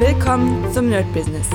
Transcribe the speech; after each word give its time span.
Willkommen 0.00 0.72
zum 0.72 0.88
Nerd 0.88 1.12
Business. 1.12 1.46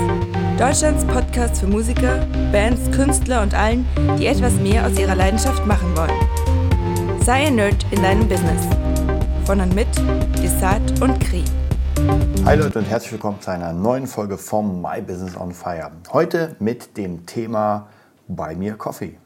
Deutschlands 0.60 1.04
Podcast 1.06 1.58
für 1.58 1.66
Musiker, 1.66 2.28
Bands, 2.52 2.80
Künstler 2.96 3.42
und 3.42 3.56
allen, 3.56 3.88
die 4.20 4.28
etwas 4.28 4.54
mehr 4.58 4.86
aus 4.86 5.00
ihrer 5.00 5.16
Leidenschaft 5.16 5.66
machen 5.66 5.98
wollen. 5.98 7.24
Sei 7.24 7.48
ein 7.48 7.56
Nerd 7.56 7.84
in 7.90 8.04
deinem 8.04 8.30
Business. 8.30 8.68
Von 9.46 9.62
und 9.62 9.74
mit 9.74 9.88
Desart 10.44 11.02
und 11.02 11.20
Kri. 11.22 11.44
Hi 12.46 12.56
Leute 12.56 12.78
und 12.78 12.86
herzlich 12.86 13.14
willkommen 13.14 13.42
zu 13.42 13.50
einer 13.50 13.74
neuen 13.74 14.06
Folge 14.06 14.38
vom 14.38 14.80
My 14.80 15.02
Business 15.02 15.36
on 15.36 15.52
Fire. 15.52 15.90
Heute 16.14 16.56
mit 16.60 16.98
dem 16.98 17.26
Thema 17.26 17.88
Buy 18.28 18.56
Me 18.56 18.74
a 18.74 18.76
Coffee. 18.76 19.18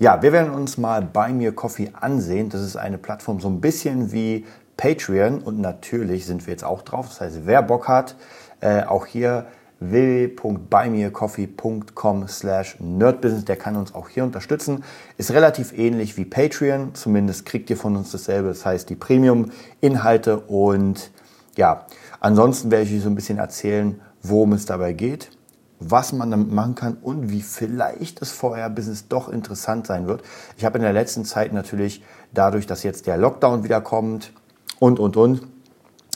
Ja, 0.00 0.20
wir 0.20 0.32
werden 0.32 0.52
uns 0.52 0.76
mal 0.76 1.02
Buy 1.02 1.32
Me 1.32 1.46
a 1.46 1.52
Coffee 1.52 1.92
ansehen. 2.00 2.48
Das 2.48 2.62
ist 2.62 2.76
eine 2.76 2.98
Plattform 2.98 3.38
so 3.38 3.48
ein 3.48 3.60
bisschen 3.60 4.10
wie 4.10 4.44
Patreon 4.76 5.40
und 5.40 5.60
natürlich 5.60 6.24
sind 6.24 6.46
wir 6.46 6.52
jetzt 6.52 6.64
auch 6.64 6.82
drauf. 6.82 7.08
Das 7.08 7.20
heißt, 7.20 7.40
wer 7.44 7.62
Bock 7.62 7.88
hat, 7.88 8.14
äh, 8.60 8.84
auch 8.84 9.06
hier 9.06 9.46
www.buymeacoffee.com 9.80 12.28
slash 12.28 12.76
nerdbusiness, 12.80 13.44
der 13.44 13.56
kann 13.56 13.76
uns 13.76 13.94
auch 13.94 14.08
hier 14.08 14.24
unterstützen. 14.24 14.82
Ist 15.18 15.30
relativ 15.30 15.72
ähnlich 15.72 16.16
wie 16.16 16.24
Patreon, 16.24 16.94
zumindest 16.94 17.46
kriegt 17.46 17.70
ihr 17.70 17.76
von 17.76 17.94
uns 17.94 18.10
dasselbe, 18.10 18.48
das 18.48 18.66
heißt 18.66 18.90
die 18.90 18.96
Premium-Inhalte 18.96 20.40
und 20.40 21.12
ja, 21.56 21.86
ansonsten 22.20 22.72
werde 22.72 22.84
ich 22.84 22.94
euch 22.94 23.02
so 23.02 23.08
ein 23.08 23.14
bisschen 23.14 23.38
erzählen, 23.38 24.00
worum 24.22 24.52
es 24.52 24.66
dabei 24.66 24.92
geht, 24.92 25.30
was 25.78 26.12
man 26.12 26.32
damit 26.32 26.52
machen 26.52 26.74
kann 26.74 26.96
und 27.00 27.30
wie 27.30 27.42
vielleicht 27.42 28.20
das 28.20 28.32
VR-Business 28.32 29.06
doch 29.06 29.28
interessant 29.28 29.86
sein 29.86 30.08
wird. 30.08 30.24
Ich 30.56 30.64
habe 30.64 30.78
in 30.78 30.82
der 30.82 30.92
letzten 30.92 31.24
Zeit 31.24 31.52
natürlich 31.52 32.02
dadurch, 32.34 32.66
dass 32.66 32.82
jetzt 32.82 33.06
der 33.06 33.16
Lockdown 33.16 33.62
wieder 33.62 33.80
kommt 33.80 34.32
und, 34.80 34.98
und, 34.98 35.16
und, 35.16 35.42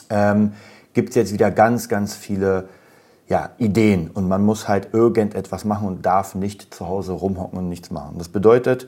ähm, 0.09 0.51
gibt 0.93 1.09
es 1.09 1.15
jetzt 1.15 1.33
wieder 1.33 1.51
ganz, 1.51 1.89
ganz 1.89 2.15
viele 2.15 2.69
ja, 3.27 3.51
Ideen 3.57 4.09
und 4.11 4.27
man 4.27 4.43
muss 4.43 4.67
halt 4.67 4.93
irgendetwas 4.93 5.65
machen 5.65 5.87
und 5.87 6.05
darf 6.05 6.35
nicht 6.35 6.73
zu 6.73 6.87
Hause 6.87 7.13
rumhocken 7.13 7.57
und 7.57 7.69
nichts 7.69 7.89
machen. 7.89 8.17
Das 8.17 8.29
bedeutet, 8.29 8.87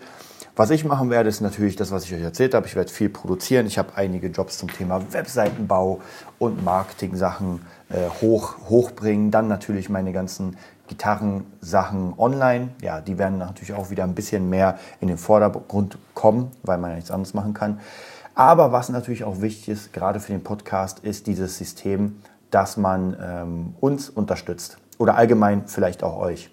was 0.57 0.69
ich 0.69 0.85
machen 0.85 1.09
werde, 1.09 1.27
ist 1.27 1.41
natürlich 1.41 1.75
das, 1.75 1.91
was 1.91 2.05
ich 2.05 2.13
euch 2.13 2.21
erzählt 2.21 2.53
habe. 2.53 2.65
Ich 2.65 2.77
werde 2.77 2.89
viel 2.89 3.09
produzieren. 3.09 3.65
Ich 3.65 3.77
habe 3.77 3.89
einige 3.95 4.27
Jobs 4.27 4.57
zum 4.57 4.71
Thema 4.71 5.01
Webseitenbau 5.11 5.99
und 6.39 6.63
Marketing-Sachen 6.63 7.61
äh, 7.89 8.09
hoch, 8.21 8.55
hochbringen. 8.69 9.31
Dann 9.31 9.49
natürlich 9.49 9.89
meine 9.89 10.13
ganzen 10.13 10.55
Gitarrensachen 10.87 12.13
online. 12.17 12.69
Ja, 12.81 13.01
die 13.01 13.17
werden 13.17 13.37
natürlich 13.37 13.73
auch 13.73 13.89
wieder 13.89 14.05
ein 14.05 14.15
bisschen 14.15 14.49
mehr 14.49 14.79
in 15.01 15.09
den 15.09 15.17
Vordergrund 15.17 15.97
kommen, 16.13 16.51
weil 16.63 16.77
man 16.77 16.91
ja 16.91 16.95
nichts 16.95 17.11
anderes 17.11 17.33
machen 17.33 17.53
kann. 17.53 17.79
Aber 18.35 18.73
was 18.73 18.89
natürlich 18.89 19.23
auch 19.23 19.41
wichtig 19.41 19.69
ist, 19.69 19.93
gerade 19.93 20.19
für 20.19 20.33
den 20.33 20.43
Podcast, 20.43 20.99
ist 20.99 21.25
dieses 21.25 21.57
System, 21.57 22.17
dass 22.51 22.75
man 22.75 23.15
ähm, 23.21 23.75
uns 23.79 24.09
unterstützt 24.09 24.77
oder 24.97 25.15
allgemein 25.15 25.67
vielleicht 25.67 26.03
auch 26.03 26.17
euch. 26.17 26.51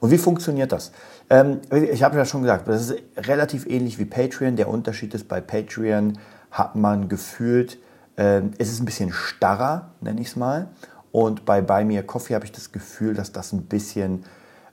Und 0.00 0.10
wie 0.10 0.18
funktioniert 0.18 0.72
das? 0.72 0.92
Ähm, 1.28 1.60
ich 1.70 2.02
habe 2.02 2.16
ja 2.16 2.24
schon 2.24 2.42
gesagt, 2.42 2.66
das 2.66 2.90
ist 2.90 3.02
relativ 3.16 3.66
ähnlich 3.66 3.98
wie 3.98 4.04
Patreon. 4.04 4.56
Der 4.56 4.68
Unterschied 4.68 5.14
ist, 5.14 5.28
bei 5.28 5.40
Patreon 5.40 6.18
hat 6.50 6.74
man 6.74 7.08
gefühlt, 7.08 7.78
äh, 8.16 8.42
es 8.58 8.72
ist 8.72 8.80
ein 8.80 8.86
bisschen 8.86 9.12
starrer, 9.12 9.92
nenne 10.00 10.20
ich 10.20 10.28
es 10.28 10.36
mal. 10.36 10.68
Und 11.12 11.44
bei 11.44 11.60
Buy 11.60 11.84
Me 11.84 11.98
a 11.98 12.02
Coffee 12.02 12.34
habe 12.34 12.44
ich 12.44 12.52
das 12.52 12.72
Gefühl, 12.72 13.14
dass 13.14 13.30
das 13.32 13.52
ein 13.52 13.62
bisschen 13.62 14.24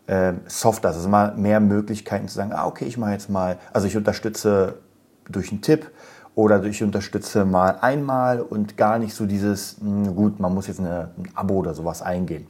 äh, 0.08 0.34
softer 0.48 0.90
ist. 0.90 0.98
Also 0.98 1.10
mal 1.10 1.36
mehr 1.36 1.60
Möglichkeiten 1.60 2.28
zu 2.28 2.36
sagen, 2.36 2.52
ah, 2.54 2.66
okay, 2.66 2.86
ich 2.86 2.98
mache 2.98 3.12
jetzt 3.12 3.30
mal, 3.30 3.58
also 3.74 3.86
ich 3.88 3.98
unterstütze 3.98 4.80
durch 5.30 5.52
einen 5.52 5.62
Tipp 5.62 5.92
oder 6.36 6.64
ich 6.64 6.84
unterstütze 6.84 7.46
mal 7.46 7.80
einmal 7.82 8.42
und 8.42 8.78
gar 8.78 9.00
nicht 9.00 9.16
so 9.16 9.26
dieses, 9.26 9.78
hm, 9.80 10.16
gut, 10.16 10.40
man 10.40 10.54
muss 10.54 10.68
jetzt 10.68 10.80
eine, 10.80 11.10
ein 11.18 11.30
Abo 11.34 11.56
oder 11.56 11.74
sowas 11.74 12.02
eingehen. 12.02 12.48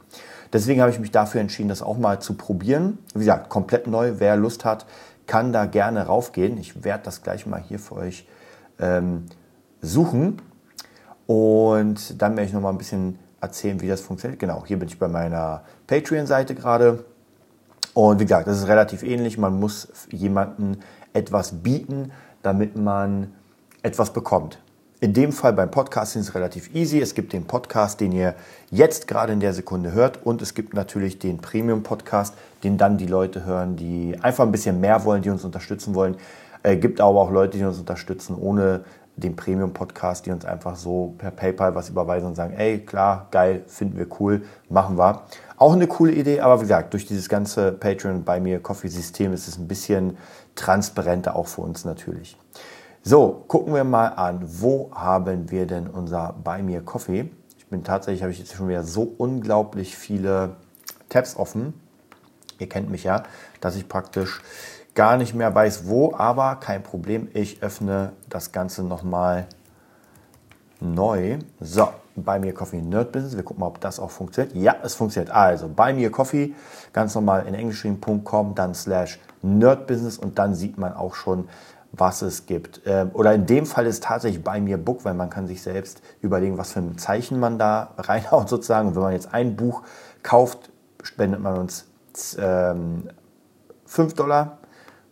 Deswegen 0.52 0.80
habe 0.80 0.90
ich 0.90 0.98
mich 0.98 1.10
dafür 1.10 1.40
entschieden, 1.40 1.68
das 1.68 1.82
auch 1.82 1.98
mal 1.98 2.20
zu 2.20 2.34
probieren. 2.34 2.98
Wie 3.14 3.20
gesagt, 3.20 3.48
komplett 3.48 3.86
neu. 3.86 4.14
Wer 4.18 4.36
Lust 4.36 4.64
hat, 4.64 4.86
kann 5.26 5.52
da 5.52 5.66
gerne 5.66 6.06
raufgehen. 6.06 6.58
Ich 6.58 6.84
werde 6.84 7.04
das 7.04 7.22
gleich 7.22 7.46
mal 7.46 7.60
hier 7.60 7.78
für 7.78 7.96
euch 7.96 8.26
ähm, 8.78 9.24
suchen. 9.80 10.40
Und 11.26 12.20
dann 12.20 12.36
werde 12.36 12.48
ich 12.48 12.52
noch 12.52 12.62
mal 12.62 12.70
ein 12.70 12.78
bisschen 12.78 13.18
erzählen, 13.40 13.80
wie 13.80 13.88
das 13.88 14.00
funktioniert. 14.00 14.40
Genau, 14.40 14.64
hier 14.66 14.78
bin 14.78 14.88
ich 14.88 14.98
bei 14.98 15.08
meiner 15.08 15.62
Patreon-Seite 15.86 16.54
gerade. 16.54 17.04
Und 17.94 18.20
wie 18.20 18.24
gesagt, 18.24 18.46
das 18.46 18.58
ist 18.58 18.68
relativ 18.68 19.02
ähnlich. 19.02 19.38
Man 19.38 19.58
muss 19.58 19.88
jemandem 20.10 20.78
etwas 21.12 21.52
bieten, 21.62 22.12
damit 22.48 22.76
man 22.76 23.30
etwas 23.82 24.14
bekommt. 24.14 24.58
In 25.00 25.12
dem 25.12 25.32
Fall 25.32 25.52
beim 25.52 25.70
Podcasting 25.70 26.22
ist 26.22 26.30
es 26.30 26.34
relativ 26.34 26.74
easy. 26.74 26.98
Es 26.98 27.14
gibt 27.14 27.34
den 27.34 27.44
Podcast, 27.44 28.00
den 28.00 28.10
ihr 28.10 28.34
jetzt 28.70 29.06
gerade 29.06 29.34
in 29.34 29.38
der 29.38 29.52
Sekunde 29.52 29.92
hört 29.92 30.24
und 30.24 30.40
es 30.40 30.54
gibt 30.54 30.72
natürlich 30.72 31.18
den 31.18 31.38
Premium-Podcast, 31.38 32.34
den 32.64 32.78
dann 32.78 32.96
die 32.96 33.06
Leute 33.06 33.44
hören, 33.44 33.76
die 33.76 34.16
einfach 34.22 34.44
ein 34.44 34.50
bisschen 34.50 34.80
mehr 34.80 35.04
wollen, 35.04 35.20
die 35.20 35.28
uns 35.28 35.44
unterstützen 35.44 35.94
wollen. 35.94 36.16
Es 36.62 36.72
äh, 36.72 36.76
gibt 36.78 37.02
aber 37.02 37.20
auch 37.20 37.30
Leute, 37.30 37.58
die 37.58 37.64
uns 37.64 37.78
unterstützen 37.78 38.34
ohne 38.34 38.80
den 39.18 39.36
Premium-Podcast, 39.36 40.26
die 40.26 40.30
uns 40.30 40.44
einfach 40.44 40.76
so 40.76 41.14
per 41.18 41.30
PayPal 41.30 41.74
was 41.74 41.88
überweisen 41.88 42.28
und 42.28 42.34
sagen, 42.34 42.54
ey, 42.54 42.78
klar, 42.78 43.26
geil, 43.30 43.64
finden 43.66 43.98
wir 43.98 44.06
cool, 44.20 44.42
machen 44.68 44.96
wir. 44.96 45.22
Auch 45.56 45.72
eine 45.72 45.86
coole 45.86 46.12
Idee, 46.12 46.40
aber 46.40 46.58
wie 46.58 46.62
gesagt, 46.62 46.92
durch 46.92 47.06
dieses 47.06 47.28
ganze 47.28 47.72
Patreon 47.72 48.24
bei 48.24 48.40
mir 48.40 48.60
Coffee-System 48.60 49.32
ist 49.32 49.48
es 49.48 49.58
ein 49.58 49.66
bisschen 49.66 50.16
transparenter 50.54 51.36
auch 51.36 51.46
für 51.46 51.62
uns 51.62 51.84
natürlich. 51.84 52.36
So, 53.02 53.44
gucken 53.48 53.74
wir 53.74 53.84
mal 53.84 54.08
an, 54.08 54.40
wo 54.44 54.90
haben 54.92 55.50
wir 55.50 55.66
denn 55.66 55.88
unser 55.88 56.34
Buy 56.44 56.62
Me 56.62 56.80
Coffee? 56.80 57.30
Ich 57.56 57.66
bin 57.66 57.82
tatsächlich, 57.82 58.22
habe 58.22 58.32
ich 58.32 58.38
jetzt 58.38 58.54
schon 58.54 58.68
wieder 58.68 58.84
so 58.84 59.14
unglaublich 59.18 59.96
viele 59.96 60.56
Tabs 61.08 61.36
offen. 61.36 61.74
Ihr 62.58 62.68
kennt 62.68 62.90
mich 62.90 63.04
ja, 63.04 63.22
dass 63.60 63.76
ich 63.76 63.88
praktisch 63.88 64.40
gar 64.94 65.16
nicht 65.16 65.34
mehr 65.34 65.54
weiß, 65.54 65.88
wo, 65.88 66.14
aber 66.14 66.56
kein 66.56 66.82
Problem. 66.82 67.28
Ich 67.34 67.62
öffne 67.62 68.12
das 68.28 68.52
Ganze 68.52 68.82
nochmal 68.82 69.46
neu. 70.80 71.38
So, 71.60 71.88
bei 72.16 72.38
mir 72.38 72.52
Coffee 72.52 72.82
Nerd 72.82 73.12
Business. 73.12 73.36
Wir 73.36 73.44
gucken 73.44 73.60
mal, 73.60 73.68
ob 73.68 73.80
das 73.80 74.00
auch 74.00 74.10
funktioniert. 74.10 74.54
Ja, 74.56 74.76
es 74.82 74.94
funktioniert. 74.94 75.32
Also, 75.34 75.68
bei 75.68 75.92
mir 75.92 76.10
Coffee, 76.10 76.54
ganz 76.92 77.14
normal 77.14 77.46
in 77.46 77.54
englisch.com, 77.54 78.54
dann 78.54 78.74
slash 78.74 79.18
Nerd 79.42 79.86
Business 79.86 80.18
und 80.18 80.38
dann 80.38 80.54
sieht 80.54 80.78
man 80.78 80.94
auch 80.94 81.14
schon, 81.14 81.48
was 81.92 82.22
es 82.22 82.46
gibt. 82.46 82.82
Ähm, 82.86 83.10
oder 83.14 83.34
in 83.34 83.46
dem 83.46 83.66
Fall 83.66 83.86
ist 83.86 84.04
tatsächlich 84.04 84.42
bei 84.42 84.60
mir 84.60 84.76
Book, 84.76 85.04
weil 85.04 85.14
man 85.14 85.30
kann 85.30 85.46
sich 85.46 85.62
selbst 85.62 86.02
überlegen, 86.20 86.58
was 86.58 86.72
für 86.72 86.80
ein 86.80 86.98
Zeichen 86.98 87.40
man 87.40 87.58
da 87.58 87.94
reinhaut 87.98 88.48
sozusagen. 88.48 88.88
Und 88.88 88.96
wenn 88.96 89.02
man 89.02 89.12
jetzt 89.12 89.32
ein 89.32 89.56
Buch 89.56 89.82
kauft, 90.22 90.70
spendet 91.02 91.40
man 91.40 91.56
uns 91.56 91.86
ähm, 92.38 93.08
5 93.86 94.14
Dollar. 94.14 94.57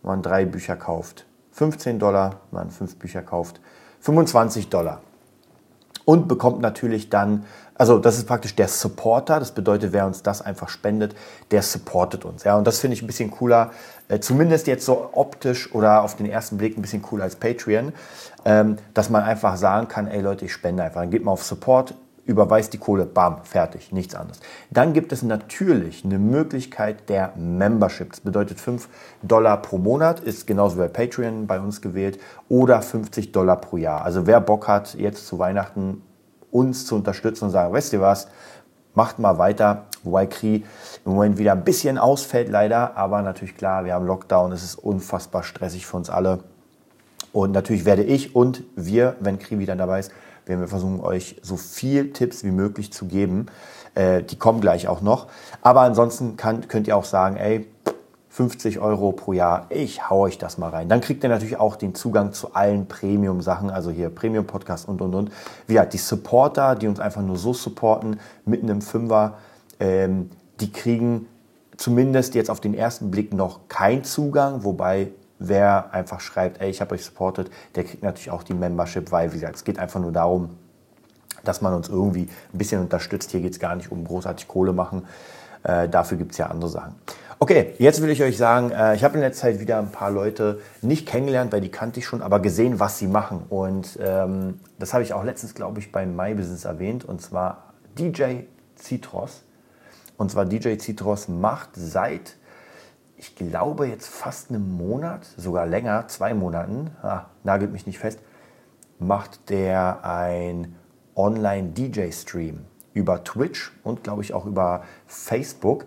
Man 0.07 0.21
drei 0.21 0.45
Bücher 0.45 0.75
kauft, 0.75 1.25
15 1.51 1.99
Dollar. 1.99 2.41
Wenn 2.51 2.61
man 2.61 2.71
fünf 2.71 2.97
Bücher 2.97 3.21
kauft, 3.21 3.59
25 3.99 4.69
Dollar 4.69 5.01
und 6.07 6.29
bekommt 6.29 6.61
natürlich 6.61 7.09
dann, 7.09 7.43
also 7.75 7.99
das 7.99 8.17
ist 8.17 8.27
praktisch 8.27 8.55
der 8.55 8.69
Supporter, 8.69 9.39
das 9.39 9.51
bedeutet, 9.51 9.91
wer 9.91 10.07
uns 10.07 10.23
das 10.23 10.41
einfach 10.41 10.69
spendet, 10.69 11.13
der 11.51 11.61
supportet 11.61 12.23
uns. 12.23 12.45
Ja, 12.45 12.55
und 12.55 12.65
das 12.65 12.79
finde 12.79 12.95
ich 12.95 13.01
ein 13.01 13.07
bisschen 13.07 13.29
cooler, 13.29 13.71
äh, 14.07 14.19
zumindest 14.19 14.67
jetzt 14.67 14.85
so 14.85 15.09
optisch 15.11 15.75
oder 15.75 16.03
auf 16.03 16.15
den 16.15 16.25
ersten 16.25 16.57
Blick 16.57 16.77
ein 16.77 16.81
bisschen 16.81 17.01
cooler 17.01 17.25
als 17.25 17.35
Patreon, 17.35 17.91
ähm, 18.45 18.77
dass 18.93 19.09
man 19.09 19.23
einfach 19.23 19.57
sagen 19.57 19.89
kann, 19.89 20.07
ey 20.07 20.21
Leute, 20.21 20.45
ich 20.45 20.53
spende 20.53 20.81
einfach, 20.81 21.01
dann 21.01 21.11
geht 21.11 21.25
mal 21.25 21.33
auf 21.33 21.43
Support, 21.43 21.93
überweist 22.27 22.73
die 22.73 22.77
Kohle, 22.77 23.05
bam, 23.05 23.43
fertig, 23.43 23.91
nichts 23.91 24.13
anderes. 24.13 24.39
Dann 24.69 24.93
gibt 24.93 25.11
es 25.11 25.23
natürlich 25.23 26.05
eine 26.05 26.19
Möglichkeit 26.19 27.09
der 27.09 27.33
Membership. 27.35 28.11
Das 28.11 28.19
bedeutet 28.19 28.59
5 28.59 28.87
Dollar 29.23 29.61
pro 29.61 29.77
Monat, 29.77 30.19
ist 30.19 30.45
genauso 30.45 30.77
bei 30.77 30.87
Patreon 30.87 31.47
bei 31.47 31.59
uns 31.59 31.81
gewählt, 31.81 32.19
oder 32.49 32.81
50 32.81 33.31
Dollar 33.31 33.55
pro 33.55 33.77
Jahr. 33.77 34.03
Also 34.03 34.27
wer 34.27 34.41
Bock 34.41 34.67
hat, 34.67 34.93
jetzt 34.95 35.25
zu 35.25 35.39
Weihnachten 35.39 36.03
uns 36.51 36.85
zu 36.85 36.95
unterstützen 36.95 37.45
und 37.45 37.51
sagen, 37.51 37.73
weißt 37.73 37.93
du 37.93 38.01
was, 38.01 38.27
macht 38.93 39.19
mal 39.19 39.37
weiter. 39.37 39.85
Wobei 40.03 40.25
Kri 40.25 40.65
im 41.05 41.13
Moment 41.13 41.37
wieder 41.37 41.53
ein 41.53 41.63
bisschen 41.63 41.97
ausfällt 41.97 42.49
leider, 42.49 42.97
aber 42.97 43.21
natürlich 43.21 43.55
klar, 43.55 43.85
wir 43.85 43.93
haben 43.93 44.05
Lockdown, 44.05 44.51
es 44.51 44.63
ist 44.63 44.75
unfassbar 44.75 45.43
stressig 45.43 45.85
für 45.85 45.97
uns 45.97 46.09
alle. 46.09 46.39
Und 47.31 47.51
natürlich 47.51 47.85
werde 47.85 48.03
ich 48.03 48.35
und 48.35 48.63
wir, 48.75 49.15
wenn 49.19 49.37
Kri 49.37 49.59
wieder 49.59 49.75
dabei 49.75 49.99
ist, 49.99 50.11
werden 50.47 50.61
wir 50.61 50.67
versuchen, 50.67 50.99
euch 50.99 51.37
so 51.41 51.57
viel 51.57 52.13
Tipps 52.13 52.43
wie 52.43 52.51
möglich 52.51 52.91
zu 52.93 53.05
geben. 53.05 53.47
Äh, 53.95 54.23
die 54.23 54.37
kommen 54.37 54.61
gleich 54.61 54.87
auch 54.87 55.01
noch. 55.01 55.27
Aber 55.61 55.81
ansonsten 55.81 56.37
kann, 56.37 56.67
könnt 56.67 56.87
ihr 56.87 56.95
auch 56.95 57.05
sagen, 57.05 57.37
ey, 57.37 57.67
50 58.29 58.79
Euro 58.79 59.13
pro 59.13 59.33
Jahr, 59.33 59.65
ich 59.69 60.11
hau 60.11 60.19
euch 60.19 60.37
das 60.37 60.59
mal 60.59 60.69
rein. 60.69 60.89
Dann 60.89 61.01
kriegt 61.01 61.23
ihr 61.23 61.29
natürlich 61.29 61.57
auch 61.57 61.75
den 61.75 61.95
Zugang 61.95 62.33
zu 62.33 62.53
allen 62.53 62.87
Premium-Sachen, 62.87 63.71
also 63.71 63.89
hier 63.89 64.09
Premium-Podcast 64.09 64.87
und, 64.87 65.01
und, 65.01 65.15
und. 65.15 65.31
Wie 65.65 65.73
gesagt, 65.73 65.93
die 65.93 65.97
Supporter, 65.97 66.75
die 66.75 66.87
uns 66.87 66.99
einfach 66.99 67.23
nur 67.23 67.37
so 67.37 67.53
supporten, 67.53 68.19
mitten 68.45 68.69
im 68.69 68.81
Fünfer, 68.81 69.39
ähm, 69.79 70.29
die 70.59 70.71
kriegen 70.71 71.25
zumindest 71.77 72.35
jetzt 72.35 72.51
auf 72.51 72.59
den 72.59 72.75
ersten 72.75 73.09
Blick 73.09 73.33
noch 73.33 73.67
keinen 73.69 74.03
Zugang, 74.03 74.63
wobei 74.63 75.09
wer 75.39 75.93
einfach 75.93 76.19
schreibt, 76.19 76.61
ey, 76.61 76.69
ich 76.69 76.81
habe 76.81 76.95
euch 76.95 77.05
supportet, 77.05 77.49
der 77.75 77.83
kriegt 77.83 78.03
natürlich 78.03 78.31
auch 78.31 78.43
die 78.43 78.53
Membership, 78.53 79.11
weil, 79.11 79.31
wie 79.31 79.35
gesagt, 79.39 79.55
es 79.55 79.63
geht 79.63 79.79
einfach 79.79 79.99
nur 79.99 80.11
darum, 80.11 80.57
dass 81.43 81.61
man 81.61 81.73
uns 81.73 81.89
irgendwie 81.89 82.29
ein 82.53 82.57
bisschen 82.57 82.81
unterstützt. 82.81 83.31
Hier 83.31 83.41
geht 83.41 83.53
es 83.53 83.59
gar 83.59 83.75
nicht 83.75 83.91
um 83.91 84.03
großartig 84.03 84.47
Kohle 84.47 84.73
machen. 84.73 85.05
Äh, 85.63 85.87
dafür 85.89 86.17
gibt 86.17 86.31
es 86.31 86.37
ja 86.37 86.47
andere 86.47 86.69
Sachen. 86.69 86.95
Okay, 87.39 87.75
jetzt 87.77 88.01
will 88.01 88.09
ich 88.09 88.23
euch 88.23 88.35
sagen, 88.35 88.71
äh, 88.71 88.95
ich 88.95 89.03
habe 89.03 89.13
in 89.13 89.21
letzter 89.21 89.43
Zeit 89.43 89.59
wieder 89.59 89.77
ein 89.77 89.91
paar 89.91 90.09
Leute 90.09 90.59
nicht 90.81 91.07
kennengelernt, 91.07 91.53
weil 91.53 91.61
die 91.61 91.69
kannte 91.69 91.99
ich 91.99 92.05
schon, 92.07 92.23
aber 92.23 92.39
gesehen, 92.39 92.79
was 92.79 92.97
sie 92.97 93.07
machen. 93.07 93.43
Und 93.49 93.99
ähm, 94.01 94.59
das 94.79 94.93
habe 94.93 95.03
ich 95.03 95.13
auch 95.13 95.23
letztens, 95.23 95.53
glaube 95.53 95.79
ich, 95.79 95.91
beim 95.91 96.15
My 96.15 96.33
Business 96.33 96.65
erwähnt. 96.65 97.05
Und 97.05 97.21
zwar 97.21 97.73
DJ 97.99 98.41
Citros. 98.75 99.43
Und 100.17 100.31
zwar 100.31 100.45
DJ 100.45 100.79
Citros 100.79 101.27
macht 101.27 101.69
seit, 101.75 102.37
ich 103.17 103.35
glaube, 103.35 103.87
jetzt 103.87 104.07
fast 104.07 104.49
einem 104.49 104.77
Monat, 104.77 105.25
sogar 105.37 105.65
länger, 105.65 106.07
zwei 106.07 106.33
Monaten, 106.33 106.91
ah, 107.01 107.25
nagelt 107.43 107.71
mich 107.71 107.87
nicht 107.87 107.97
fest, 107.97 108.19
macht 108.99 109.49
der 109.49 110.05
ein 110.05 110.75
Online-DJ-Stream 111.15 112.65
über 112.93 113.23
Twitch 113.23 113.71
und 113.83 114.03
glaube 114.03 114.21
ich 114.21 114.33
auch 114.33 114.45
über 114.45 114.83
Facebook 115.07 115.85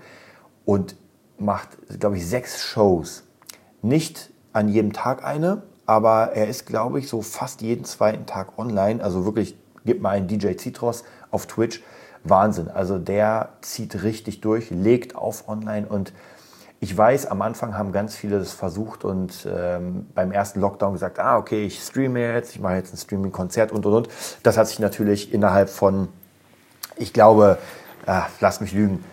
und 0.64 0.96
macht, 1.38 1.70
glaube 2.00 2.16
ich, 2.16 2.26
sechs 2.26 2.62
Shows. 2.62 3.24
Nicht 3.80 4.30
an 4.52 4.68
jedem 4.68 4.92
Tag 4.92 5.24
eine, 5.24 5.62
aber 5.86 6.32
er 6.32 6.48
ist, 6.48 6.66
glaube 6.66 6.98
ich, 6.98 7.08
so 7.08 7.22
fast 7.22 7.62
jeden 7.62 7.84
zweiten 7.84 8.26
Tag 8.26 8.58
online. 8.58 9.02
Also 9.02 9.24
wirklich, 9.24 9.56
gib 9.84 10.02
mal 10.02 10.10
einen 10.10 10.28
DJ 10.28 10.56
Citros 10.58 11.04
auf 11.30 11.46
Twitch. 11.46 11.82
Wahnsinn. 12.22 12.68
Also 12.68 12.98
der 12.98 13.50
zieht 13.62 14.02
richtig 14.02 14.40
durch, 14.40 14.70
legt 14.70 15.16
auf 15.16 15.48
online 15.48 15.86
und 15.86 16.12
ich 16.82 16.96
weiß, 16.96 17.26
am 17.26 17.42
Anfang 17.42 17.76
haben 17.76 17.92
ganz 17.92 18.16
viele 18.16 18.38
das 18.38 18.52
versucht 18.52 19.04
und 19.04 19.46
ähm, 19.46 20.06
beim 20.14 20.32
ersten 20.32 20.60
Lockdown 20.60 20.94
gesagt, 20.94 21.18
ah, 21.18 21.36
okay, 21.36 21.66
ich 21.66 21.82
streame 21.82 22.32
jetzt, 22.32 22.54
ich 22.54 22.60
mache 22.60 22.76
jetzt 22.76 22.94
ein 22.94 22.96
Streaming-Konzert 22.96 23.70
und 23.70 23.84
und 23.84 23.92
und. 23.92 24.08
Das 24.42 24.56
hat 24.56 24.66
sich 24.66 24.78
natürlich 24.78 25.34
innerhalb 25.34 25.68
von, 25.68 26.08
ich 26.96 27.12
glaube, 27.12 27.58
ah, 28.06 28.26
lass 28.40 28.62
mich 28.62 28.72
lügen, 28.72 29.04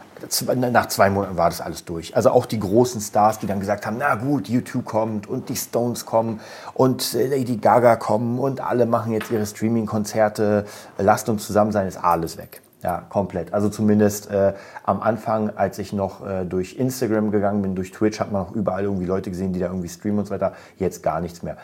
nach 0.56 0.88
zwei 0.88 1.10
Monaten 1.10 1.38
war 1.38 1.50
das 1.50 1.60
alles 1.60 1.84
durch. 1.84 2.16
Also 2.16 2.32
auch 2.32 2.46
die 2.46 2.60
großen 2.60 3.02
Stars, 3.02 3.40
die 3.40 3.48
dann 3.48 3.60
gesagt 3.60 3.86
haben, 3.86 3.98
na 4.00 4.16
gut, 4.16 4.48
YouTube 4.48 4.86
kommt 4.86 5.28
und 5.28 5.50
die 5.50 5.56
Stones 5.56 6.06
kommen 6.06 6.40
und 6.74 7.14
äh, 7.16 7.28
Lady 7.28 7.58
Gaga 7.58 7.98
kommen 7.98 8.40
und 8.40 8.62
alle 8.62 8.86
machen 8.86 9.12
jetzt 9.12 9.30
ihre 9.30 9.46
Streaming-Konzerte, 9.46 10.66
lasst 10.98 11.28
uns 11.28 11.46
zusammen 11.46 11.74
sein, 11.74 11.86
ist 11.86 11.98
alles 11.98 12.38
weg. 12.38 12.62
Ja, 12.84 13.04
komplett. 13.10 13.54
Also 13.54 13.70
zumindest 13.70 14.30
äh, 14.30 14.54
am 14.84 15.02
Anfang, 15.02 15.50
als 15.56 15.80
ich 15.80 15.94
noch 15.94 16.26
äh, 16.26 16.46
durch 16.46 16.78
Instagram 16.78 17.32
gegangen 17.32 17.64
bin, 17.64 17.74
durch 17.74 17.92
Twitch, 17.92 18.20
hat 18.20 18.32
man 18.32 18.44
auch 18.44 18.52
überall 18.52 18.84
irgendwie 18.84 19.06
Leute 19.06 19.32
gesehen, 19.32 19.52
die 19.52 19.60
da 19.60 19.68
irgendwie 19.68 19.90
streamen 19.90 20.20
und 20.20 20.26
so 20.26 20.32
weiter. 20.32 20.54
Jetzt 20.78 21.02
gar 21.02 21.20
nichts 21.20 21.42
mehr. 21.42 21.58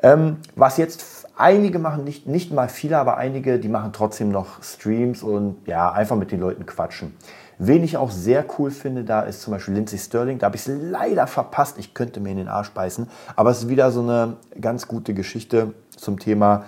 Ähm, 0.00 0.36
was 0.54 0.76
jetzt 0.76 1.26
einige 1.36 1.80
machen, 1.80 2.04
nicht, 2.04 2.28
nicht 2.28 2.52
mal 2.52 2.68
viele, 2.68 2.98
aber 2.98 3.16
einige, 3.16 3.58
die 3.58 3.68
machen 3.68 3.92
trotzdem 3.92 4.30
noch 4.30 4.62
Streams 4.62 5.24
und 5.24 5.56
ja, 5.66 5.90
einfach 5.90 6.16
mit 6.16 6.30
den 6.30 6.38
Leuten 6.38 6.66
quatschen. 6.66 7.16
Wen 7.58 7.82
ich 7.82 7.96
auch 7.96 8.10
sehr 8.10 8.44
cool 8.58 8.70
finde, 8.70 9.04
da 9.04 9.20
ist 9.20 9.42
zum 9.42 9.52
Beispiel 9.52 9.74
Lindsay 9.74 9.98
Sterling. 9.98 10.38
Da 10.38 10.46
habe 10.46 10.56
ich 10.56 10.66
es 10.66 10.72
leider 10.82 11.26
verpasst. 11.26 11.78
Ich 11.78 11.92
könnte 11.92 12.18
mir 12.20 12.30
in 12.30 12.38
den 12.38 12.48
Arsch 12.48 12.70
beißen. 12.70 13.06
Aber 13.36 13.50
es 13.50 13.58
ist 13.58 13.68
wieder 13.68 13.90
so 13.90 14.00
eine 14.00 14.36
ganz 14.58 14.88
gute 14.88 15.12
Geschichte 15.12 15.74
zum 15.94 16.18
Thema 16.18 16.64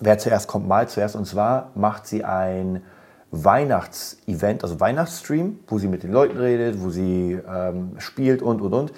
wer 0.00 0.18
zuerst 0.18 0.48
kommt, 0.48 0.66
mal 0.68 0.88
zuerst. 0.88 1.16
Und 1.16 1.26
zwar 1.26 1.70
macht 1.74 2.06
sie 2.06 2.24
ein 2.24 2.82
Weihnachtsevent, 3.30 4.62
also 4.62 4.80
Weihnachtsstream, 4.80 5.60
wo 5.66 5.78
sie 5.78 5.88
mit 5.88 6.02
den 6.02 6.12
Leuten 6.12 6.38
redet, 6.38 6.80
wo 6.82 6.90
sie 6.90 7.38
ähm, 7.48 7.94
spielt 7.98 8.42
und, 8.42 8.60
und, 8.60 8.72
und. 8.72 8.92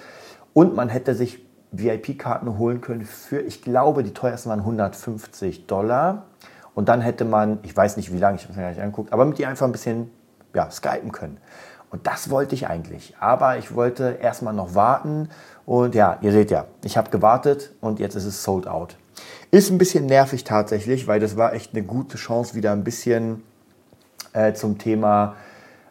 Und 0.53 0.75
man 0.75 0.89
hätte 0.89 1.15
sich 1.15 1.45
VIP-Karten 1.71 2.57
holen 2.57 2.81
können 2.81 3.05
für, 3.05 3.41
ich 3.41 3.61
glaube, 3.61 4.03
die 4.03 4.13
teuersten 4.13 4.49
waren 4.49 4.59
150 4.59 5.67
Dollar. 5.67 6.25
Und 6.73 6.89
dann 6.89 7.01
hätte 7.01 7.25
man, 7.25 7.59
ich 7.63 7.75
weiß 7.75 7.97
nicht 7.97 8.13
wie 8.13 8.19
lange, 8.19 8.37
ich 8.37 8.43
habe 8.43 8.51
es 8.51 8.57
mir 8.57 8.63
gar 8.63 8.69
nicht 8.69 8.81
angeguckt, 8.81 9.11
aber 9.11 9.25
mit 9.25 9.39
ihr 9.39 9.49
einfach 9.49 9.65
ein 9.65 9.71
bisschen 9.71 10.11
ja, 10.53 10.69
skypen 10.69 11.11
können. 11.11 11.37
Und 11.89 12.05
das 12.05 12.29
wollte 12.29 12.53
ich 12.53 12.67
eigentlich. 12.67 13.15
Aber 13.19 13.57
ich 13.57 13.73
wollte 13.73 14.17
erstmal 14.21 14.53
noch 14.53 14.75
warten. 14.75 15.29
Und 15.65 15.95
ja, 15.95 16.17
ihr 16.21 16.31
seht 16.31 16.51
ja, 16.51 16.65
ich 16.83 16.97
habe 16.97 17.09
gewartet 17.09 17.73
und 17.81 17.99
jetzt 17.99 18.15
ist 18.15 18.25
es 18.25 18.43
sold 18.43 18.67
out. 18.67 18.97
Ist 19.49 19.69
ein 19.69 19.77
bisschen 19.77 20.05
nervig 20.05 20.43
tatsächlich, 20.43 21.07
weil 21.07 21.19
das 21.19 21.37
war 21.37 21.53
echt 21.53 21.73
eine 21.73 21.83
gute 21.83 22.17
Chance, 22.17 22.55
wieder 22.55 22.73
ein 22.73 22.83
bisschen 22.83 23.43
äh, 24.33 24.53
zum 24.53 24.77
Thema 24.77 25.35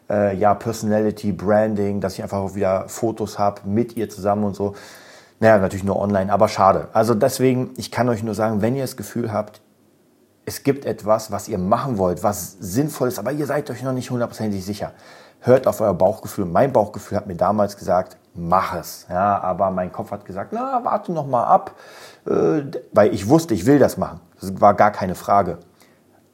äh, 0.09 0.35
ja, 0.35 0.53
Personality, 0.53 1.31
Branding, 1.31 1.99
dass 1.99 2.13
ich 2.13 2.23
einfach 2.23 2.37
auch 2.37 2.55
wieder 2.55 2.87
Fotos 2.87 3.39
habe 3.39 3.61
mit 3.65 3.97
ihr 3.97 4.09
zusammen 4.09 4.43
und 4.43 4.55
so. 4.55 4.75
Naja, 5.39 5.57
natürlich 5.57 5.83
nur 5.83 5.99
online, 5.99 6.31
aber 6.31 6.47
schade. 6.47 6.89
Also 6.93 7.13
deswegen, 7.13 7.71
ich 7.77 7.91
kann 7.91 8.09
euch 8.09 8.23
nur 8.23 8.35
sagen, 8.35 8.61
wenn 8.61 8.75
ihr 8.75 8.83
das 8.83 8.95
Gefühl 8.95 9.31
habt, 9.31 9.61
es 10.45 10.63
gibt 10.63 10.85
etwas, 10.85 11.31
was 11.31 11.47
ihr 11.47 11.57
machen 11.57 11.97
wollt, 11.97 12.23
was 12.23 12.57
sinnvoll 12.59 13.09
ist, 13.09 13.19
aber 13.19 13.31
ihr 13.31 13.45
seid 13.45 13.69
euch 13.69 13.83
noch 13.83 13.91
nicht 13.91 14.09
hundertprozentig 14.09 14.63
sicher. 14.63 14.93
Hört 15.41 15.67
auf 15.67 15.81
euer 15.81 15.93
Bauchgefühl. 15.93 16.45
Mein 16.45 16.71
Bauchgefühl 16.71 17.17
hat 17.17 17.27
mir 17.27 17.35
damals 17.35 17.75
gesagt, 17.75 18.17
mach 18.37 18.75
es. 18.75 19.05
Ja, 19.09 19.39
aber 19.41 19.71
mein 19.71 19.91
Kopf 19.91 20.11
hat 20.11 20.25
gesagt, 20.25 20.53
na, 20.53 20.81
warte 20.83 21.11
noch 21.11 21.27
mal 21.27 21.45
ab, 21.45 21.71
äh, 22.25 22.61
weil 22.93 23.13
ich 23.13 23.27
wusste, 23.27 23.53
ich 23.53 23.65
will 23.65 23.79
das 23.79 23.97
machen. 23.97 24.19
Das 24.39 24.61
war 24.61 24.73
gar 24.73 24.91
keine 24.91 25.15
Frage. 25.15 25.57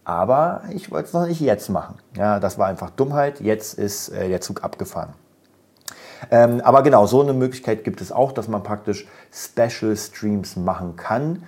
Aber 0.06 0.64
ich 0.72 0.92
wollte 0.92 1.08
es 1.08 1.14
noch 1.14 1.28
nicht 1.28 1.40
jetzt 1.40 1.70
machen. 1.70 1.96
Ja, 2.18 2.40
das 2.40 2.58
war 2.58 2.68
einfach 2.68 2.90
Dummheit. 2.90 3.40
Jetzt 3.40 3.76
ist 3.76 4.10
äh, 4.10 4.28
der 4.28 4.42
Zug 4.42 4.64
abgefahren. 4.64 5.14
Ähm, 6.32 6.62
aber 6.62 6.84
genau, 6.84 7.06
so 7.06 7.22
eine 7.22 7.34
Möglichkeit 7.34 7.84
gibt 7.84 8.02
es 8.02 8.12
auch, 8.12 8.32
dass 8.32 8.48
man 8.48 8.64
praktisch 8.64 9.08
Special 9.32 9.96
Streams 9.96 10.56
machen 10.56 10.96
kann. 10.96 11.44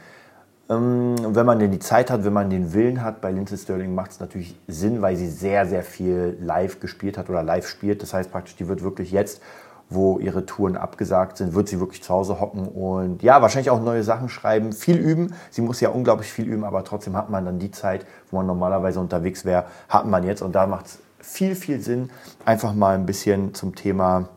Ähm, 0.70 1.16
wenn 1.36 1.46
man 1.46 1.60
denn 1.60 1.72
die 1.72 1.80
Zeit 1.80 2.10
hat, 2.10 2.26
wenn 2.26 2.34
man 2.34 2.50
den 2.50 2.74
Willen 2.74 3.04
hat, 3.04 3.22
bei 3.22 3.32
Lindsay 3.32 3.58
Sterling 3.58 3.94
macht 3.94 4.12
es 4.12 4.20
natürlich 4.20 4.60
Sinn, 4.68 5.02
weil 5.02 5.16
sie 5.16 5.30
sehr, 5.30 5.66
sehr 5.68 5.84
viel 5.84 6.38
live 6.42 6.80
gespielt 6.80 7.18
hat 7.18 7.30
oder 7.30 7.44
live 7.44 7.68
spielt. 7.68 8.02
Das 8.02 8.14
heißt 8.14 8.32
praktisch, 8.32 8.56
die 8.56 8.68
wird 8.68 8.82
wirklich 8.82 9.12
jetzt 9.12 9.42
wo 9.90 10.20
ihre 10.20 10.46
Touren 10.46 10.78
abgesagt 10.78 11.38
sind, 11.38 11.54
wird 11.54 11.68
sie 11.68 11.80
wirklich 11.80 12.02
zu 12.02 12.14
Hause 12.14 12.40
hocken 12.40 12.68
und 12.68 13.22
ja, 13.22 13.42
wahrscheinlich 13.42 13.70
auch 13.70 13.82
neue 13.82 14.04
Sachen 14.04 14.30
schreiben, 14.30 14.74
viel 14.74 14.98
üben. 14.98 15.34
Sie 15.52 15.62
muss 15.62 15.80
ja 15.80 15.90
unglaublich 15.90 16.32
viel 16.32 16.48
üben, 16.48 16.64
aber 16.64 16.84
trotzdem 16.84 17.16
hat 17.16 17.30
man 17.30 17.46
dann 17.46 17.60
die 17.60 17.72
Zeit, 17.72 18.06
wo 18.32 18.38
man 18.38 18.48
normalerweise 18.48 19.00
unterwegs 19.00 19.46
wäre, 19.46 19.66
hat 19.88 20.08
man 20.08 20.24
jetzt 20.24 20.42
und 20.42 20.54
da 20.54 20.66
macht 20.66 20.88
es 20.88 21.00
viel, 21.20 21.56
viel 21.56 21.82
Sinn, 21.82 22.10
einfach 22.46 22.74
mal 22.74 22.96
ein 22.96 23.06
bisschen 23.06 23.54
zum 23.54 23.76
Thema 23.76 24.30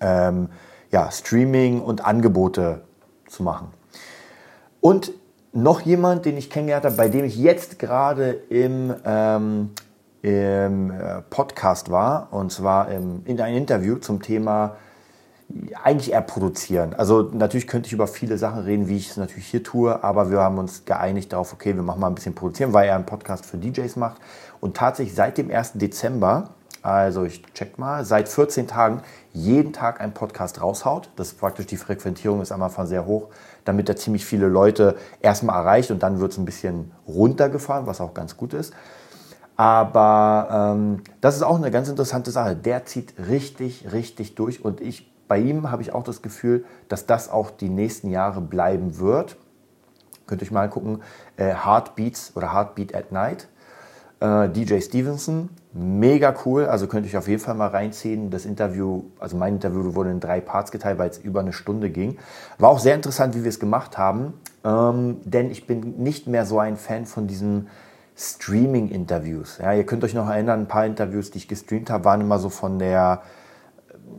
ähm, 0.00 0.48
ja, 0.90 1.10
Streaming 1.10 1.80
und 1.80 2.04
Angebote 2.04 2.82
zu 3.28 3.42
machen. 3.42 3.68
Und 4.80 5.12
noch 5.52 5.80
jemand, 5.80 6.26
den 6.26 6.36
ich 6.36 6.50
kennengelernt 6.50 6.84
habe, 6.84 6.96
bei 6.96 7.08
dem 7.08 7.24
ich 7.24 7.36
jetzt 7.36 7.78
gerade 7.78 8.30
im 8.50 8.94
ähm, 9.04 9.70
im 10.26 10.90
äh, 10.90 11.22
Podcast 11.30 11.88
war, 11.88 12.32
und 12.32 12.50
zwar 12.50 12.90
im, 12.90 13.22
in 13.26 13.40
einem 13.40 13.58
Interview 13.58 13.94
zum 13.98 14.20
Thema 14.20 14.74
eigentlich 15.84 16.12
eher 16.12 16.22
produzieren. 16.22 16.94
Also 16.94 17.30
natürlich 17.32 17.68
könnte 17.68 17.86
ich 17.86 17.92
über 17.92 18.08
viele 18.08 18.36
Sachen 18.36 18.62
reden, 18.64 18.88
wie 18.88 18.96
ich 18.96 19.10
es 19.10 19.16
natürlich 19.16 19.46
hier 19.46 19.62
tue, 19.62 20.02
aber 20.02 20.32
wir 20.32 20.40
haben 20.40 20.58
uns 20.58 20.84
geeinigt 20.84 21.32
darauf, 21.32 21.52
okay, 21.52 21.76
wir 21.76 21.84
machen 21.84 22.00
mal 22.00 22.08
ein 22.08 22.16
bisschen 22.16 22.34
produzieren, 22.34 22.72
weil 22.72 22.88
er 22.88 22.96
einen 22.96 23.06
Podcast 23.06 23.46
für 23.46 23.56
DJs 23.56 23.94
macht. 23.94 24.20
Und 24.60 24.76
tatsächlich 24.76 25.14
seit 25.14 25.38
dem 25.38 25.48
1. 25.48 25.74
Dezember, 25.74 26.48
also 26.82 27.22
ich 27.22 27.44
check 27.54 27.78
mal, 27.78 28.04
seit 28.04 28.28
14 28.28 28.66
Tagen 28.66 29.02
jeden 29.32 29.72
Tag 29.72 30.00
einen 30.00 30.12
Podcast 30.12 30.60
raushaut. 30.60 31.08
Das 31.14 31.28
ist 31.28 31.38
praktisch 31.38 31.66
die 31.66 31.76
Frequentierung 31.76 32.40
ist 32.42 32.50
am 32.50 32.64
Anfang 32.64 32.86
sehr 32.88 33.06
hoch, 33.06 33.28
damit 33.64 33.88
er 33.88 33.94
ziemlich 33.94 34.26
viele 34.26 34.48
Leute 34.48 34.96
erstmal 35.20 35.54
erreicht 35.60 35.92
und 35.92 36.02
dann 36.02 36.18
wird 36.18 36.32
es 36.32 36.38
ein 36.38 36.44
bisschen 36.44 36.90
runtergefahren, 37.06 37.86
was 37.86 38.00
auch 38.00 38.12
ganz 38.12 38.36
gut 38.36 38.54
ist. 38.54 38.74
Aber 39.56 40.74
ähm, 40.76 41.02
das 41.20 41.36
ist 41.36 41.42
auch 41.42 41.56
eine 41.56 41.70
ganz 41.70 41.88
interessante 41.88 42.30
Sache. 42.30 42.54
Der 42.54 42.84
zieht 42.84 43.14
richtig, 43.28 43.92
richtig 43.92 44.34
durch 44.34 44.64
und 44.64 44.80
ich, 44.80 45.10
bei 45.28 45.38
ihm 45.38 45.70
habe 45.70 45.82
ich 45.82 45.92
auch 45.92 46.04
das 46.04 46.22
Gefühl, 46.22 46.64
dass 46.88 47.06
das 47.06 47.30
auch 47.30 47.50
die 47.50 47.70
nächsten 47.70 48.10
Jahre 48.10 48.40
bleiben 48.40 48.98
wird. 48.98 49.36
Könnt 50.26 50.42
ihr 50.42 50.46
euch 50.46 50.52
mal 50.52 50.68
gucken, 50.68 51.02
äh, 51.36 51.54
Heartbeats 51.54 52.32
oder 52.34 52.52
Heartbeat 52.52 52.94
at 52.94 53.12
Night. 53.12 53.48
Äh, 54.18 54.48
DJ 54.48 54.80
Stevenson, 54.80 55.50
mega 55.74 56.34
cool, 56.44 56.64
also 56.64 56.86
könnt 56.86 57.04
ihr 57.06 57.10
euch 57.10 57.16
auf 57.18 57.28
jeden 57.28 57.40
Fall 57.40 57.54
mal 57.54 57.68
reinziehen. 57.68 58.30
Das 58.30 58.46
Interview, 58.46 59.04
also 59.18 59.36
mein 59.36 59.54
Interview 59.54 59.94
wurde 59.94 60.10
in 60.10 60.20
drei 60.20 60.40
Parts 60.40 60.70
geteilt, 60.70 60.98
weil 60.98 61.10
es 61.10 61.18
über 61.18 61.40
eine 61.40 61.52
Stunde 61.52 61.90
ging. 61.90 62.18
War 62.58 62.70
auch 62.70 62.78
sehr 62.78 62.94
interessant, 62.94 63.34
wie 63.34 63.44
wir 63.44 63.50
es 63.50 63.60
gemacht 63.60 63.98
haben, 63.98 64.34
ähm, 64.64 65.18
denn 65.24 65.50
ich 65.50 65.66
bin 65.66 65.98
nicht 65.98 66.26
mehr 66.26 66.46
so 66.46 66.58
ein 66.58 66.76
Fan 66.76 67.04
von 67.04 67.26
diesem 67.26 67.68
Streaming-Interviews. 68.16 69.58
Ja, 69.58 69.74
ihr 69.74 69.84
könnt 69.84 70.02
euch 70.02 70.14
noch 70.14 70.28
erinnern, 70.28 70.60
ein 70.60 70.68
paar 70.68 70.86
Interviews, 70.86 71.30
die 71.30 71.38
ich 71.38 71.48
gestreamt 71.48 71.90
habe, 71.90 72.04
waren 72.04 72.22
immer 72.22 72.38
so 72.38 72.48
von 72.48 72.78
der 72.78 73.22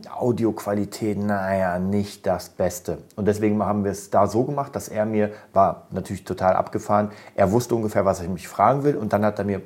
äh, 0.04 0.08
Audioqualität, 0.08 1.18
naja, 1.18 1.78
nicht 1.80 2.26
das 2.26 2.50
Beste. 2.50 2.98
Und 3.16 3.26
deswegen 3.26 3.60
haben 3.62 3.84
wir 3.84 3.90
es 3.90 4.10
da 4.10 4.28
so 4.28 4.44
gemacht, 4.44 4.76
dass 4.76 4.88
er 4.88 5.04
mir, 5.04 5.32
war 5.52 5.88
natürlich 5.90 6.24
total 6.24 6.54
abgefahren, 6.54 7.10
er 7.34 7.50
wusste 7.50 7.74
ungefähr, 7.74 8.04
was 8.04 8.20
ich 8.20 8.28
mich 8.28 8.46
fragen 8.46 8.84
will 8.84 8.96
und 8.96 9.12
dann 9.12 9.24
hat 9.24 9.40
er 9.40 9.44
mir, 9.44 9.62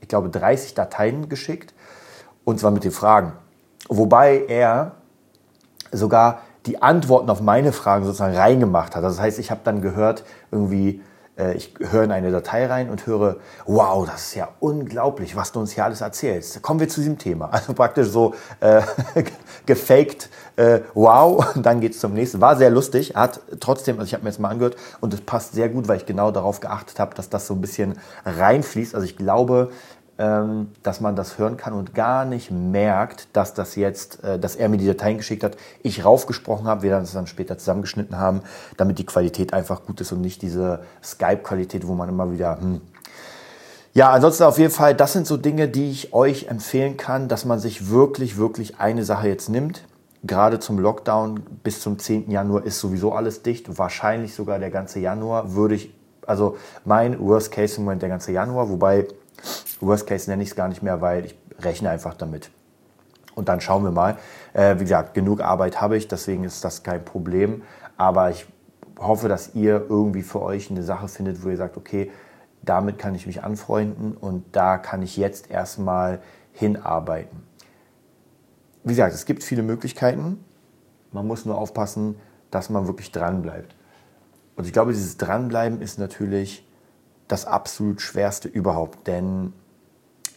ich 0.00 0.08
glaube, 0.08 0.28
30 0.28 0.74
Dateien 0.74 1.28
geschickt 1.28 1.74
und 2.44 2.60
zwar 2.60 2.70
mit 2.70 2.84
den 2.84 2.92
Fragen. 2.92 3.32
Wobei 3.88 4.44
er 4.46 4.92
sogar 5.90 6.42
die 6.66 6.80
Antworten 6.80 7.28
auf 7.30 7.40
meine 7.40 7.72
Fragen 7.72 8.04
sozusagen 8.04 8.36
reingemacht 8.36 8.94
hat. 8.94 9.02
Das 9.02 9.20
heißt, 9.20 9.40
ich 9.40 9.50
habe 9.50 9.62
dann 9.64 9.82
gehört, 9.82 10.24
irgendwie, 10.52 11.02
ich 11.54 11.74
höre 11.80 12.04
in 12.04 12.12
eine 12.12 12.30
Datei 12.30 12.66
rein 12.66 12.90
und 12.90 13.06
höre, 13.06 13.36
wow, 13.66 14.06
das 14.06 14.28
ist 14.28 14.34
ja 14.34 14.48
unglaublich, 14.60 15.34
was 15.34 15.52
du 15.52 15.60
uns 15.60 15.72
hier 15.72 15.84
alles 15.84 16.02
erzählst. 16.02 16.60
Kommen 16.62 16.80
wir 16.80 16.88
zu 16.88 17.00
diesem 17.00 17.18
Thema. 17.18 17.46
Also 17.52 17.72
praktisch 17.72 18.08
so 18.08 18.34
äh, 18.60 18.82
gefaked, 19.66 20.28
äh, 20.56 20.80
wow, 20.94 21.54
und 21.54 21.64
dann 21.64 21.80
geht's 21.80 22.00
zum 22.00 22.12
nächsten. 22.12 22.40
War 22.40 22.56
sehr 22.56 22.70
lustig, 22.70 23.14
hat 23.14 23.40
trotzdem, 23.60 23.98
also 23.98 24.06
ich 24.06 24.14
habe 24.14 24.24
mir 24.24 24.30
jetzt 24.30 24.40
mal 24.40 24.50
angehört 24.50 24.76
und 25.00 25.14
es 25.14 25.22
passt 25.22 25.54
sehr 25.54 25.68
gut, 25.68 25.88
weil 25.88 25.96
ich 25.96 26.06
genau 26.06 26.30
darauf 26.30 26.60
geachtet 26.60 26.98
habe, 26.98 27.14
dass 27.14 27.30
das 27.30 27.46
so 27.46 27.54
ein 27.54 27.60
bisschen 27.60 27.98
reinfließt. 28.26 28.94
Also 28.94 29.06
ich 29.06 29.16
glaube, 29.16 29.70
dass 30.82 31.00
man 31.00 31.16
das 31.16 31.38
hören 31.38 31.56
kann 31.56 31.72
und 31.72 31.94
gar 31.94 32.24
nicht 32.24 32.50
merkt, 32.50 33.28
dass 33.32 33.54
das 33.54 33.76
jetzt, 33.76 34.22
äh, 34.24 34.38
dass 34.38 34.56
er 34.56 34.68
mir 34.68 34.76
die 34.76 34.86
Dateien 34.86 35.16
geschickt 35.16 35.44
hat, 35.44 35.56
ich 35.82 36.04
raufgesprochen 36.04 36.66
habe, 36.66 36.82
wir 36.82 36.90
das 36.90 37.12
dann 37.12 37.26
später 37.26 37.58
zusammengeschnitten 37.58 38.18
haben, 38.18 38.42
damit 38.76 38.98
die 38.98 39.06
Qualität 39.06 39.52
einfach 39.52 39.84
gut 39.84 40.00
ist 40.00 40.12
und 40.12 40.20
nicht 40.20 40.42
diese 40.42 40.80
Skype-Qualität, 41.02 41.86
wo 41.86 41.94
man 41.94 42.08
immer 42.08 42.32
wieder, 42.32 42.60
hm. 42.60 42.80
Ja, 43.94 44.10
ansonsten 44.10 44.44
auf 44.44 44.56
jeden 44.56 44.72
Fall, 44.72 44.94
das 44.94 45.12
sind 45.12 45.26
so 45.26 45.36
Dinge, 45.36 45.68
die 45.68 45.90
ich 45.90 46.14
euch 46.14 46.46
empfehlen 46.48 46.96
kann, 46.96 47.28
dass 47.28 47.44
man 47.44 47.58
sich 47.58 47.90
wirklich, 47.90 48.38
wirklich 48.38 48.80
eine 48.80 49.04
Sache 49.04 49.28
jetzt 49.28 49.50
nimmt. 49.50 49.84
Gerade 50.24 50.60
zum 50.60 50.78
Lockdown 50.78 51.40
bis 51.62 51.82
zum 51.82 51.98
10. 51.98 52.30
Januar 52.30 52.64
ist 52.64 52.80
sowieso 52.80 53.12
alles 53.12 53.42
dicht. 53.42 53.78
Wahrscheinlich 53.78 54.34
sogar 54.34 54.58
der 54.58 54.70
ganze 54.70 54.98
Januar 55.00 55.52
würde 55.52 55.74
ich, 55.74 55.92
also 56.26 56.56
mein 56.86 57.20
Worst-Case-Moment 57.20 58.00
der 58.00 58.08
ganze 58.08 58.32
Januar, 58.32 58.70
wobei 58.70 59.08
Worst 59.80 60.06
Case 60.06 60.30
nenne 60.30 60.42
ich 60.42 60.50
es 60.50 60.56
gar 60.56 60.68
nicht 60.68 60.82
mehr, 60.82 61.00
weil 61.00 61.26
ich 61.26 61.38
rechne 61.60 61.90
einfach 61.90 62.14
damit. 62.14 62.50
Und 63.34 63.48
dann 63.48 63.60
schauen 63.60 63.84
wir 63.84 63.90
mal. 63.90 64.18
Äh, 64.52 64.76
wie 64.76 64.84
gesagt, 64.84 65.14
genug 65.14 65.40
Arbeit 65.40 65.80
habe 65.80 65.96
ich, 65.96 66.08
deswegen 66.08 66.44
ist 66.44 66.64
das 66.64 66.82
kein 66.82 67.04
Problem. 67.04 67.62
Aber 67.96 68.30
ich 68.30 68.46
hoffe, 68.98 69.28
dass 69.28 69.54
ihr 69.54 69.86
irgendwie 69.88 70.22
für 70.22 70.42
euch 70.42 70.70
eine 70.70 70.82
Sache 70.82 71.08
findet, 71.08 71.42
wo 71.44 71.48
ihr 71.48 71.56
sagt, 71.56 71.76
okay, 71.76 72.10
damit 72.62 72.98
kann 72.98 73.14
ich 73.14 73.26
mich 73.26 73.42
anfreunden 73.42 74.16
und 74.16 74.44
da 74.52 74.78
kann 74.78 75.02
ich 75.02 75.16
jetzt 75.16 75.50
erstmal 75.50 76.20
hinarbeiten. 76.52 77.42
Wie 78.84 78.90
gesagt, 78.92 79.14
es 79.14 79.24
gibt 79.24 79.42
viele 79.42 79.62
Möglichkeiten. 79.62 80.44
Man 81.10 81.26
muss 81.26 81.44
nur 81.44 81.58
aufpassen, 81.58 82.16
dass 82.50 82.70
man 82.70 82.86
wirklich 82.86 83.10
dranbleibt. 83.12 83.74
Und 84.56 84.66
ich 84.66 84.72
glaube, 84.72 84.92
dieses 84.92 85.16
Dranbleiben 85.16 85.80
ist 85.80 85.98
natürlich 85.98 86.66
das 87.32 87.46
absolut 87.46 88.00
Schwerste 88.00 88.48
überhaupt. 88.48 89.06
Denn 89.06 89.52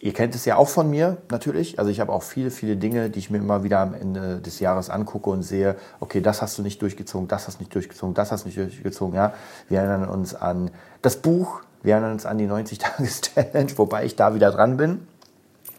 Ihr 0.06 0.14
kennt 0.14 0.36
es 0.36 0.46
ja 0.46 0.58
auch 0.58 0.68
von 0.68 0.88
mir 0.88 1.18
natürlich. 1.32 1.80
Also 1.80 1.90
ich 1.90 2.00
habe 2.00 2.14
auch 2.14 2.22
viele, 2.22 2.52
viele 2.52 2.76
Dinge, 2.78 3.10
die 3.10 3.18
ich 3.18 3.32
mir 3.32 3.40
immer 3.40 3.64
wieder 3.64 3.80
am 3.80 3.96
Ende 3.96 4.40
des 4.40 4.60
Jahres 4.60 4.92
angucke 4.92 5.32
und 5.32 5.42
sehe, 5.42 5.78
okay, 6.00 6.22
das 6.22 6.44
hast 6.44 6.60
du 6.60 6.62
nicht 6.62 6.80
durchgezogen, 6.80 7.28
das 7.28 7.48
hast 7.48 7.58
du 7.58 7.64
nicht 7.64 7.74
durchgezogen, 7.74 8.14
das 8.14 8.32
hast 8.32 8.44
du 8.44 8.50
nicht 8.50 8.58
durchgezogen. 8.60 9.16
Ja, 9.16 9.34
wir 9.68 9.80
erinnern 9.80 10.08
uns 10.08 10.36
an 10.36 10.70
das 11.02 11.16
Buch, 11.16 11.62
wir 11.82 11.94
erinnern 11.94 12.12
uns 12.12 12.28
an 12.28 12.38
die 12.38 12.46
90-Tages-Challenge, 12.46 13.72
wobei 13.78 14.06
ich 14.06 14.16
da 14.16 14.36
wieder 14.36 14.52
dran 14.52 14.78
bin. 14.78 15.08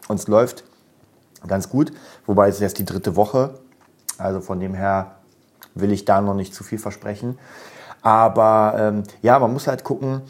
Und 0.08 0.18
es 0.18 0.26
läuft 0.26 0.64
ganz 1.46 1.68
gut, 1.68 1.92
wobei 2.26 2.48
es 2.48 2.60
erst 2.60 2.80
die 2.80 2.84
dritte 2.84 3.14
Woche. 3.14 3.54
Also 4.18 4.40
von 4.40 4.58
dem 4.58 4.74
her 4.74 5.18
will 5.76 5.92
ich 5.92 6.04
da 6.04 6.20
noch 6.20 6.34
nicht 6.34 6.52
zu 6.52 6.64
viel 6.64 6.78
versprechen. 6.78 7.38
Aber 8.02 8.74
ähm, 8.76 9.02
ja, 9.22 9.38
man 9.38 9.52
muss 9.52 9.68
halt 9.68 9.84
gucken, 9.84 10.22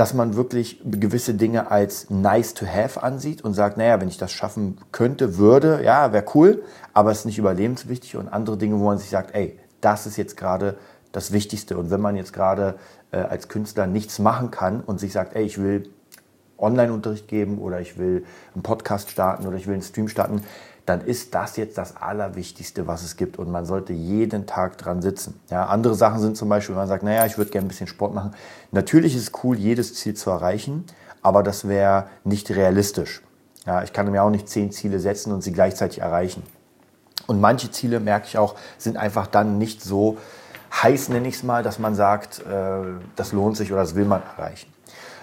dass 0.00 0.14
man 0.14 0.34
wirklich 0.34 0.80
gewisse 0.82 1.34
Dinge 1.34 1.70
als 1.70 2.08
nice 2.08 2.54
to 2.54 2.64
have 2.64 3.02
ansieht 3.02 3.44
und 3.44 3.52
sagt, 3.52 3.76
naja, 3.76 4.00
wenn 4.00 4.08
ich 4.08 4.16
das 4.16 4.32
schaffen 4.32 4.78
könnte, 4.92 5.36
würde, 5.36 5.84
ja, 5.84 6.14
wäre 6.14 6.24
cool, 6.34 6.62
aber 6.94 7.10
es 7.10 7.18
ist 7.18 7.24
nicht 7.26 7.36
überlebenswichtig 7.36 8.16
und 8.16 8.26
andere 8.26 8.56
Dinge, 8.56 8.80
wo 8.80 8.86
man 8.86 8.96
sich 8.96 9.10
sagt, 9.10 9.34
ey, 9.34 9.58
das 9.82 10.06
ist 10.06 10.16
jetzt 10.16 10.38
gerade 10.38 10.78
das 11.12 11.32
Wichtigste. 11.32 11.76
Und 11.76 11.90
wenn 11.90 12.00
man 12.00 12.16
jetzt 12.16 12.32
gerade 12.32 12.76
äh, 13.12 13.18
als 13.18 13.48
Künstler 13.48 13.86
nichts 13.86 14.18
machen 14.18 14.50
kann 14.50 14.80
und 14.80 14.98
sich 14.98 15.12
sagt, 15.12 15.36
ey, 15.36 15.44
ich 15.44 15.58
will 15.58 15.90
Online-Unterricht 16.56 17.28
geben 17.28 17.58
oder 17.58 17.82
ich 17.82 17.98
will 17.98 18.24
einen 18.54 18.62
Podcast 18.62 19.10
starten 19.10 19.46
oder 19.46 19.58
ich 19.58 19.66
will 19.66 19.74
einen 19.74 19.82
Stream 19.82 20.08
starten, 20.08 20.42
dann 20.90 21.02
ist 21.02 21.34
das 21.34 21.56
jetzt 21.56 21.78
das 21.78 21.96
Allerwichtigste, 21.96 22.86
was 22.86 23.02
es 23.02 23.16
gibt. 23.16 23.38
Und 23.38 23.50
man 23.50 23.64
sollte 23.64 23.92
jeden 23.92 24.46
Tag 24.46 24.76
dran 24.76 25.00
sitzen. 25.02 25.40
Ja, 25.48 25.66
andere 25.66 25.94
Sachen 25.94 26.20
sind 26.20 26.36
zum 26.36 26.48
Beispiel, 26.48 26.74
wenn 26.74 26.82
man 26.82 26.88
sagt, 26.88 27.04
naja, 27.04 27.24
ich 27.26 27.38
würde 27.38 27.50
gerne 27.50 27.66
ein 27.66 27.68
bisschen 27.68 27.86
Sport 27.86 28.12
machen. 28.12 28.32
Natürlich 28.72 29.14
ist 29.14 29.22
es 29.22 29.44
cool, 29.44 29.56
jedes 29.56 29.94
Ziel 29.94 30.14
zu 30.14 30.30
erreichen, 30.30 30.84
aber 31.22 31.42
das 31.42 31.68
wäre 31.68 32.08
nicht 32.24 32.50
realistisch. 32.50 33.22
Ja, 33.66 33.84
ich 33.84 33.92
kann 33.92 34.10
mir 34.10 34.22
auch 34.22 34.30
nicht 34.30 34.48
zehn 34.48 34.72
Ziele 34.72 34.98
setzen 34.98 35.32
und 35.32 35.42
sie 35.42 35.52
gleichzeitig 35.52 36.00
erreichen. 36.00 36.42
Und 37.26 37.40
manche 37.40 37.70
Ziele, 37.70 38.00
merke 38.00 38.26
ich 38.26 38.36
auch, 38.36 38.56
sind 38.76 38.96
einfach 38.96 39.28
dann 39.28 39.58
nicht 39.58 39.82
so 39.82 40.18
heiß, 40.82 41.10
nenne 41.10 41.28
ich 41.28 41.36
es 41.36 41.42
mal, 41.44 41.62
dass 41.62 41.78
man 41.78 41.94
sagt, 41.94 42.40
äh, 42.40 42.82
das 43.14 43.32
lohnt 43.32 43.56
sich 43.56 43.70
oder 43.70 43.82
das 43.82 43.94
will 43.94 44.06
man 44.06 44.22
erreichen. 44.36 44.72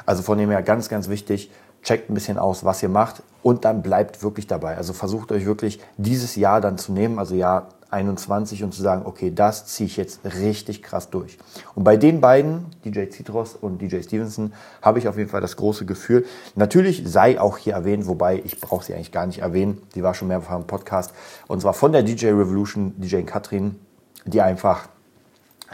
Also 0.06 0.24
von 0.24 0.38
dem 0.38 0.50
her 0.50 0.64
ganz, 0.64 0.88
ganz 0.88 1.10
wichtig, 1.10 1.52
checkt 1.84 2.10
ein 2.10 2.14
bisschen 2.14 2.38
aus, 2.38 2.66
was 2.66 2.84
ihr 2.84 2.90
macht 2.90 3.24
und 3.44 3.66
dann 3.66 3.82
bleibt 3.82 4.24
wirklich 4.24 4.48
dabei. 4.48 4.78
Also 4.78 4.94
versucht 4.94 5.32
euch 5.32 5.46
wirklich 5.46 5.80
dieses 5.98 6.36
Jahr 6.36 6.62
dann 6.62 6.78
zu 6.78 6.92
nehmen, 6.92 7.20
also 7.20 7.36
Jahr 7.36 7.70
21 7.90 8.64
und 8.64 8.74
zu 8.74 8.82
sagen, 8.82 9.04
okay, 9.06 9.32
das 9.34 9.66
ziehe 9.68 9.88
ich 9.88 9.96
jetzt 9.96 10.20
richtig 10.26 10.84
krass 10.84 11.10
durch. 11.10 11.38
Und 11.74 11.84
bei 11.84 11.96
den 11.96 12.20
beiden, 12.20 12.66
DJ 12.84 13.10
Citros 13.10 13.56
und 13.56 13.82
DJ 13.82 14.02
Stevenson, 14.02 14.54
habe 14.82 15.00
ich 15.00 15.08
auf 15.08 15.18
jeden 15.18 15.30
Fall 15.30 15.40
das 15.40 15.56
große 15.56 15.86
Gefühl. 15.86 16.26
Natürlich 16.56 17.04
sei 17.06 17.40
auch 17.40 17.58
hier 17.58 17.74
erwähnt, 17.74 18.08
wobei 18.08 18.42
ich 18.44 18.60
brauche 18.60 18.84
sie 18.84 18.94
eigentlich 18.94 19.14
gar 19.14 19.26
nicht 19.26 19.40
erwähnen, 19.40 19.82
die 19.96 20.04
war 20.04 20.14
schon 20.14 20.28
mehrfach 20.28 20.58
im 20.58 20.68
Podcast, 20.68 21.14
und 21.48 21.62
zwar 21.62 21.74
von 21.74 21.94
der 21.94 22.04
DJ 22.04 22.28
Revolution, 22.28 22.94
DJ 22.98 23.22
Katrin, 23.22 23.80
die 24.26 24.42
einfach 24.42 24.90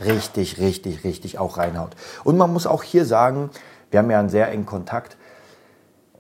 richtig, 0.06 0.60
richtig, 0.60 1.04
richtig 1.04 1.40
auch 1.40 1.58
reinhaut. 1.58 1.96
Und 2.24 2.38
man 2.38 2.54
muss 2.54 2.68
auch 2.68 2.84
hier 2.84 3.06
sagen, 3.06 3.50
wir 3.90 4.00
haben 4.00 4.10
ja 4.10 4.20
einen 4.20 4.30
sehr 4.30 4.52
engen 4.52 4.66
Kontakt. 4.66 5.18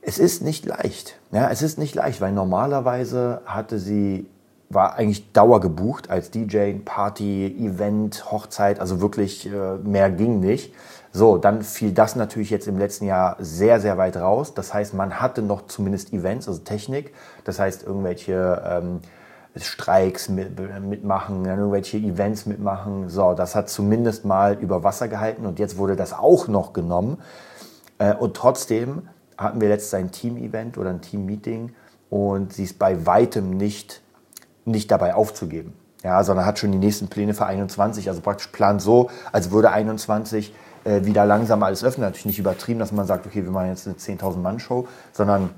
Es 0.05 0.19
ist 0.19 0.41
nicht 0.41 0.65
leicht. 0.65 1.17
Ja, 1.31 1.49
es 1.49 1.61
ist 1.61 1.77
nicht 1.77 1.95
leicht, 1.95 2.19
weil 2.19 2.33
normalerweise 2.33 3.41
hatte 3.45 3.79
sie, 3.79 4.27
war 4.69 4.95
eigentlich 4.95 5.31
Dauer 5.31 5.61
gebucht 5.61 6.09
als 6.09 6.29
DJ, 6.29 6.73
Party, 6.83 7.55
Event, 7.57 8.29
Hochzeit, 8.29 8.81
also 8.81 8.99
wirklich 8.99 9.47
äh, 9.47 9.77
mehr 9.81 10.11
ging 10.11 10.41
nicht. 10.41 10.73
So, 11.13 11.37
dann 11.37 11.61
fiel 11.61 11.93
das 11.93 12.17
natürlich 12.17 12.49
jetzt 12.49 12.67
im 12.67 12.77
letzten 12.77 13.05
Jahr 13.05 13.37
sehr, 13.39 13.79
sehr 13.79 13.97
weit 13.97 14.17
raus. 14.17 14.53
Das 14.53 14.73
heißt, 14.73 14.93
man 14.93 15.21
hatte 15.21 15.41
noch 15.41 15.67
zumindest 15.67 16.11
Events, 16.11 16.49
also 16.49 16.59
Technik. 16.61 17.13
Das 17.45 17.59
heißt, 17.59 17.83
irgendwelche 17.83 18.61
ähm, 18.67 18.99
Streiks 19.55 20.27
mit, 20.27 20.59
mitmachen, 20.81 21.45
irgendwelche 21.45 21.97
Events 21.97 22.45
mitmachen. 22.45 23.07
So, 23.09 23.35
das 23.35 23.55
hat 23.55 23.69
zumindest 23.69 24.25
mal 24.25 24.55
über 24.55 24.83
Wasser 24.83 25.07
gehalten 25.07 25.45
und 25.45 25.59
jetzt 25.59 25.77
wurde 25.77 25.95
das 25.95 26.11
auch 26.11 26.49
noch 26.49 26.73
genommen. 26.73 27.21
Äh, 27.99 28.15
und 28.15 28.35
trotzdem 28.35 29.07
hatten 29.37 29.61
wir 29.61 29.69
letztes 29.69 29.93
ein 29.93 30.11
Team-Event 30.11 30.77
oder 30.77 30.89
ein 30.89 31.01
Team-Meeting 31.01 31.71
und 32.09 32.53
sie 32.53 32.63
ist 32.63 32.79
bei 32.79 33.05
weitem 33.05 33.51
nicht, 33.51 34.01
nicht 34.65 34.91
dabei 34.91 35.15
aufzugeben. 35.15 35.73
Ja, 36.03 36.21
sondern 36.23 36.45
hat 36.45 36.59
schon 36.59 36.71
die 36.73 36.77
nächsten 36.77 37.07
Pläne 37.07 37.33
für 37.33 37.45
21, 37.45 38.09
also 38.09 38.19
praktisch 38.19 38.47
plant 38.47 38.81
so, 38.81 39.09
als 39.31 39.51
würde 39.51 39.71
21 39.71 40.53
äh, 40.83 41.05
wieder 41.05 41.25
langsam 41.25 41.63
alles 41.63 41.83
öffnen. 41.83 42.05
Natürlich 42.05 42.25
nicht 42.25 42.39
übertrieben, 42.39 42.79
dass 42.79 42.91
man 42.91 43.07
sagt, 43.07 43.25
okay, 43.25 43.43
wir 43.43 43.51
machen 43.51 43.69
jetzt 43.69 43.87
eine 43.87 43.95
10.000 43.95 44.37
Mann-Show, 44.37 44.87
sondern 45.13 45.51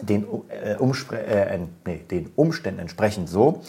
den, 0.00 0.26
äh, 0.48 0.74
äh, 0.74 1.58
nee, 1.84 2.04
den 2.10 2.30
Umständen 2.36 2.80
entsprechend 2.80 3.28
so, 3.28 3.62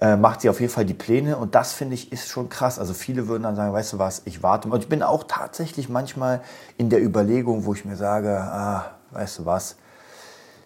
äh, 0.00 0.16
macht 0.16 0.42
sie 0.42 0.50
auf 0.50 0.60
jeden 0.60 0.72
Fall 0.72 0.84
die 0.84 0.94
Pläne 0.94 1.36
und 1.36 1.54
das 1.54 1.72
finde 1.72 1.94
ich 1.94 2.12
ist 2.12 2.28
schon 2.28 2.48
krass. 2.48 2.78
Also 2.78 2.94
viele 2.94 3.26
würden 3.28 3.42
dann 3.42 3.56
sagen, 3.56 3.72
weißt 3.72 3.94
du 3.94 3.98
was, 3.98 4.22
ich 4.24 4.42
warte. 4.42 4.68
Und 4.68 4.80
ich 4.80 4.88
bin 4.88 5.02
auch 5.02 5.24
tatsächlich 5.26 5.88
manchmal 5.88 6.40
in 6.76 6.88
der 6.88 7.02
Überlegung, 7.02 7.64
wo 7.64 7.74
ich 7.74 7.84
mir 7.84 7.96
sage, 7.96 8.38
ah, 8.38 8.84
weißt 9.10 9.40
du 9.40 9.46
was, 9.46 9.76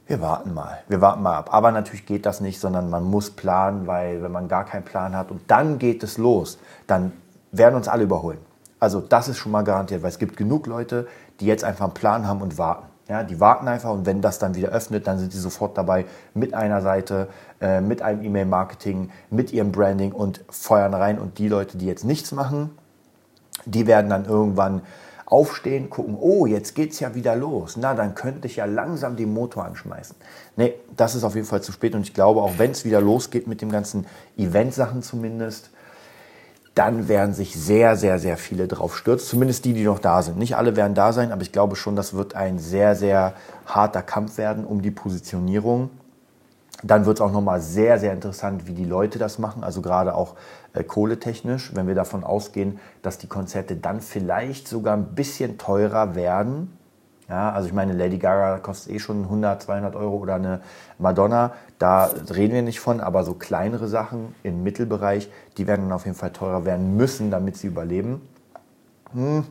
wir 0.06 0.20
warten 0.20 0.52
mal, 0.52 0.82
wir 0.88 1.00
warten 1.00 1.22
mal 1.22 1.36
ab. 1.36 1.48
Aber 1.52 1.70
natürlich 1.72 2.04
geht 2.04 2.26
das 2.26 2.40
nicht, 2.40 2.60
sondern 2.60 2.90
man 2.90 3.04
muss 3.04 3.30
planen, 3.30 3.86
weil 3.86 4.22
wenn 4.22 4.32
man 4.32 4.48
gar 4.48 4.64
keinen 4.64 4.84
Plan 4.84 5.16
hat 5.16 5.30
und 5.30 5.50
dann 5.50 5.78
geht 5.78 6.02
es 6.02 6.18
los, 6.18 6.58
dann 6.86 7.12
werden 7.52 7.76
uns 7.76 7.88
alle 7.88 8.02
überholen. 8.04 8.38
Also 8.80 9.00
das 9.00 9.28
ist 9.28 9.38
schon 9.38 9.52
mal 9.52 9.62
garantiert, 9.62 10.02
weil 10.02 10.10
es 10.10 10.18
gibt 10.18 10.36
genug 10.36 10.66
Leute, 10.66 11.06
die 11.40 11.46
jetzt 11.46 11.64
einfach 11.64 11.84
einen 11.84 11.94
Plan 11.94 12.26
haben 12.26 12.42
und 12.42 12.58
warten. 12.58 12.91
Ja, 13.12 13.22
die 13.22 13.40
warten 13.40 13.68
einfach 13.68 13.90
und 13.90 14.06
wenn 14.06 14.22
das 14.22 14.38
dann 14.38 14.54
wieder 14.54 14.70
öffnet, 14.70 15.06
dann 15.06 15.18
sind 15.18 15.34
sie 15.34 15.38
sofort 15.38 15.76
dabei 15.76 16.06
mit 16.32 16.54
einer 16.54 16.80
Seite, 16.80 17.28
äh, 17.60 17.82
mit 17.82 18.00
einem 18.00 18.22
E-Mail-Marketing, 18.22 19.10
mit 19.28 19.52
ihrem 19.52 19.70
Branding 19.70 20.12
und 20.12 20.42
feuern 20.48 20.94
rein. 20.94 21.18
Und 21.18 21.36
die 21.36 21.48
Leute, 21.48 21.76
die 21.76 21.84
jetzt 21.84 22.06
nichts 22.06 22.32
machen, 22.32 22.70
die 23.66 23.86
werden 23.86 24.08
dann 24.08 24.24
irgendwann 24.24 24.80
aufstehen, 25.26 25.90
gucken, 25.90 26.16
oh, 26.18 26.46
jetzt 26.46 26.74
geht's 26.74 27.00
ja 27.00 27.14
wieder 27.14 27.36
los. 27.36 27.76
Na, 27.76 27.92
dann 27.92 28.14
könnte 28.14 28.46
ich 28.46 28.56
ja 28.56 28.64
langsam 28.64 29.14
den 29.14 29.34
Motor 29.34 29.66
anschmeißen. 29.66 30.16
Nee, 30.56 30.72
das 30.96 31.14
ist 31.14 31.22
auf 31.22 31.34
jeden 31.34 31.46
Fall 31.46 31.60
zu 31.60 31.70
spät 31.70 31.94
und 31.94 32.00
ich 32.00 32.14
glaube, 32.14 32.40
auch 32.40 32.54
wenn 32.56 32.70
es 32.70 32.86
wieder 32.86 33.02
losgeht 33.02 33.46
mit 33.46 33.60
dem 33.60 33.70
ganzen 33.70 34.06
Event-Sachen 34.38 35.02
zumindest, 35.02 35.68
dann 36.74 37.08
werden 37.08 37.34
sich 37.34 37.54
sehr, 37.54 37.96
sehr, 37.96 38.18
sehr 38.18 38.36
viele 38.36 38.66
drauf 38.66 38.96
stürzen. 38.96 39.28
Zumindest 39.28 39.64
die, 39.64 39.74
die 39.74 39.84
noch 39.84 39.98
da 39.98 40.22
sind. 40.22 40.38
Nicht 40.38 40.56
alle 40.56 40.74
werden 40.74 40.94
da 40.94 41.12
sein, 41.12 41.32
aber 41.32 41.42
ich 41.42 41.52
glaube 41.52 41.76
schon, 41.76 41.96
das 41.96 42.14
wird 42.14 42.34
ein 42.34 42.58
sehr, 42.58 42.96
sehr 42.96 43.34
harter 43.66 44.02
Kampf 44.02 44.38
werden 44.38 44.64
um 44.64 44.80
die 44.80 44.90
Positionierung. 44.90 45.90
Dann 46.82 47.06
wird 47.06 47.18
es 47.18 47.20
auch 47.20 47.30
nochmal 47.30 47.60
sehr, 47.60 47.98
sehr 47.98 48.12
interessant, 48.12 48.66
wie 48.66 48.72
die 48.72 48.84
Leute 48.84 49.18
das 49.18 49.38
machen, 49.38 49.62
also 49.62 49.82
gerade 49.82 50.14
auch 50.14 50.34
äh, 50.72 50.82
kohletechnisch, 50.82 51.72
wenn 51.74 51.86
wir 51.86 51.94
davon 51.94 52.24
ausgehen, 52.24 52.80
dass 53.02 53.18
die 53.18 53.28
Konzerte 53.28 53.76
dann 53.76 54.00
vielleicht 54.00 54.66
sogar 54.66 54.96
ein 54.96 55.14
bisschen 55.14 55.58
teurer 55.58 56.16
werden. 56.16 56.76
Ja, 57.32 57.50
also 57.50 57.66
ich 57.66 57.72
meine, 57.72 57.94
Lady 57.94 58.18
Gaga 58.18 58.58
kostet 58.58 58.92
eh 58.92 58.98
schon 58.98 59.22
100, 59.22 59.62
200 59.62 59.96
Euro 59.96 60.18
oder 60.18 60.34
eine 60.34 60.60
Madonna, 60.98 61.54
da 61.78 62.10
reden 62.28 62.52
wir 62.52 62.60
nicht 62.60 62.78
von, 62.78 63.00
aber 63.00 63.24
so 63.24 63.32
kleinere 63.32 63.88
Sachen 63.88 64.34
im 64.42 64.62
Mittelbereich, 64.62 65.30
die 65.56 65.66
werden 65.66 65.86
dann 65.86 65.92
auf 65.92 66.04
jeden 66.04 66.14
Fall 66.14 66.34
teurer 66.34 66.66
werden 66.66 66.94
müssen, 66.94 67.30
damit 67.30 67.56
sie 67.56 67.68
überleben. 67.68 68.20
Hm, 69.14 69.46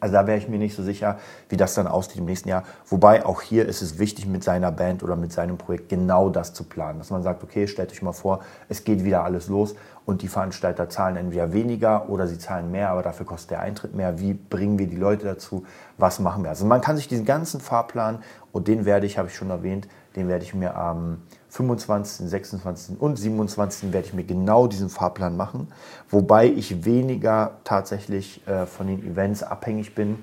also 0.00 0.12
da 0.12 0.26
wäre 0.26 0.38
ich 0.38 0.48
mir 0.48 0.58
nicht 0.58 0.74
so 0.74 0.82
sicher, 0.82 1.18
wie 1.48 1.56
das 1.56 1.74
dann 1.74 1.86
aussieht 1.86 2.16
im 2.16 2.24
nächsten 2.24 2.48
Jahr. 2.48 2.64
Wobei 2.86 3.24
auch 3.24 3.42
hier 3.42 3.66
ist 3.66 3.82
es 3.82 3.98
wichtig, 3.98 4.26
mit 4.26 4.44
seiner 4.44 4.70
Band 4.70 5.02
oder 5.02 5.16
mit 5.16 5.32
seinem 5.32 5.58
Projekt 5.58 5.88
genau 5.88 6.30
das 6.30 6.54
zu 6.54 6.64
planen. 6.64 6.98
Dass 6.98 7.10
man 7.10 7.22
sagt, 7.22 7.42
okay, 7.42 7.66
stellt 7.66 7.90
euch 7.90 8.02
mal 8.02 8.12
vor, 8.12 8.40
es 8.68 8.84
geht 8.84 9.04
wieder 9.04 9.24
alles 9.24 9.48
los 9.48 9.74
und 10.06 10.22
die 10.22 10.28
Veranstalter 10.28 10.88
zahlen 10.88 11.16
entweder 11.16 11.52
weniger 11.52 12.08
oder 12.08 12.26
sie 12.26 12.38
zahlen 12.38 12.70
mehr, 12.70 12.90
aber 12.90 13.02
dafür 13.02 13.26
kostet 13.26 13.50
der 13.50 13.60
Eintritt 13.60 13.94
mehr. 13.94 14.18
Wie 14.18 14.34
bringen 14.34 14.78
wir 14.78 14.86
die 14.86 14.96
Leute 14.96 15.26
dazu? 15.26 15.66
Was 15.98 16.18
machen 16.18 16.42
wir? 16.44 16.50
Also 16.50 16.64
man 16.64 16.80
kann 16.80 16.96
sich 16.96 17.08
diesen 17.08 17.24
ganzen 17.24 17.60
Fahrplan, 17.60 18.22
und 18.52 18.68
den 18.68 18.84
werde 18.84 19.06
ich, 19.06 19.18
habe 19.18 19.28
ich 19.28 19.36
schon 19.36 19.50
erwähnt, 19.50 19.88
den 20.16 20.28
werde 20.28 20.44
ich 20.44 20.54
mir 20.54 20.74
am 20.74 21.22
25., 21.50 22.28
26. 22.28 23.00
und 23.00 23.16
27. 23.16 23.92
werde 23.92 24.06
ich 24.06 24.14
mir 24.14 24.24
genau 24.24 24.66
diesen 24.66 24.90
Fahrplan 24.90 25.36
machen, 25.36 25.68
wobei 26.10 26.46
ich 26.46 26.84
weniger 26.84 27.58
tatsächlich 27.64 28.46
äh, 28.46 28.66
von 28.66 28.86
den 28.86 29.04
Events 29.06 29.42
abhängig 29.42 29.94
bin, 29.94 30.22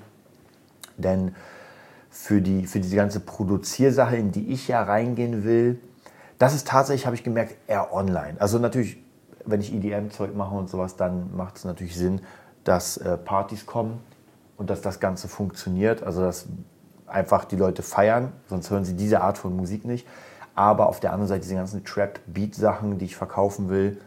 denn 0.96 1.34
für, 2.10 2.40
die, 2.40 2.66
für 2.66 2.80
diese 2.80 2.96
ganze 2.96 3.20
Produziersache, 3.20 4.16
in 4.16 4.30
die 4.30 4.52
ich 4.52 4.68
ja 4.68 4.82
reingehen 4.82 5.44
will, 5.44 5.80
das 6.38 6.54
ist 6.54 6.68
tatsächlich, 6.68 7.06
habe 7.06 7.16
ich 7.16 7.24
gemerkt, 7.24 7.56
eher 7.66 7.92
online. 7.92 8.36
Also 8.38 8.58
natürlich, 8.58 8.98
wenn 9.44 9.60
ich 9.60 9.74
EDM-Zeug 9.74 10.34
mache 10.34 10.54
und 10.54 10.70
sowas, 10.70 10.96
dann 10.96 11.36
macht 11.36 11.56
es 11.56 11.64
natürlich 11.64 11.96
Sinn, 11.96 12.20
dass 12.62 12.98
äh, 12.98 13.16
Partys 13.16 13.66
kommen 13.66 14.00
und 14.56 14.70
dass 14.70 14.80
das 14.80 15.00
Ganze 15.00 15.28
funktioniert, 15.28 16.02
also 16.02 16.20
dass 16.20 16.46
einfach 17.06 17.44
die 17.44 17.56
Leute 17.56 17.82
feiern, 17.82 18.32
sonst 18.48 18.70
hören 18.70 18.84
sie 18.84 18.94
diese 18.94 19.22
Art 19.22 19.38
von 19.38 19.56
Musik 19.56 19.84
nicht 19.84 20.06
aber 20.56 20.88
auf 20.88 20.98
der 20.98 21.12
anderen 21.12 21.28
Seite 21.28 21.42
diese 21.42 21.54
ganzen 21.54 21.84
Trap-Beat-Sachen, 21.84 22.98
die 22.98 23.04
ich 23.04 23.16
verkaufen 23.16 23.68
will 23.68 24.00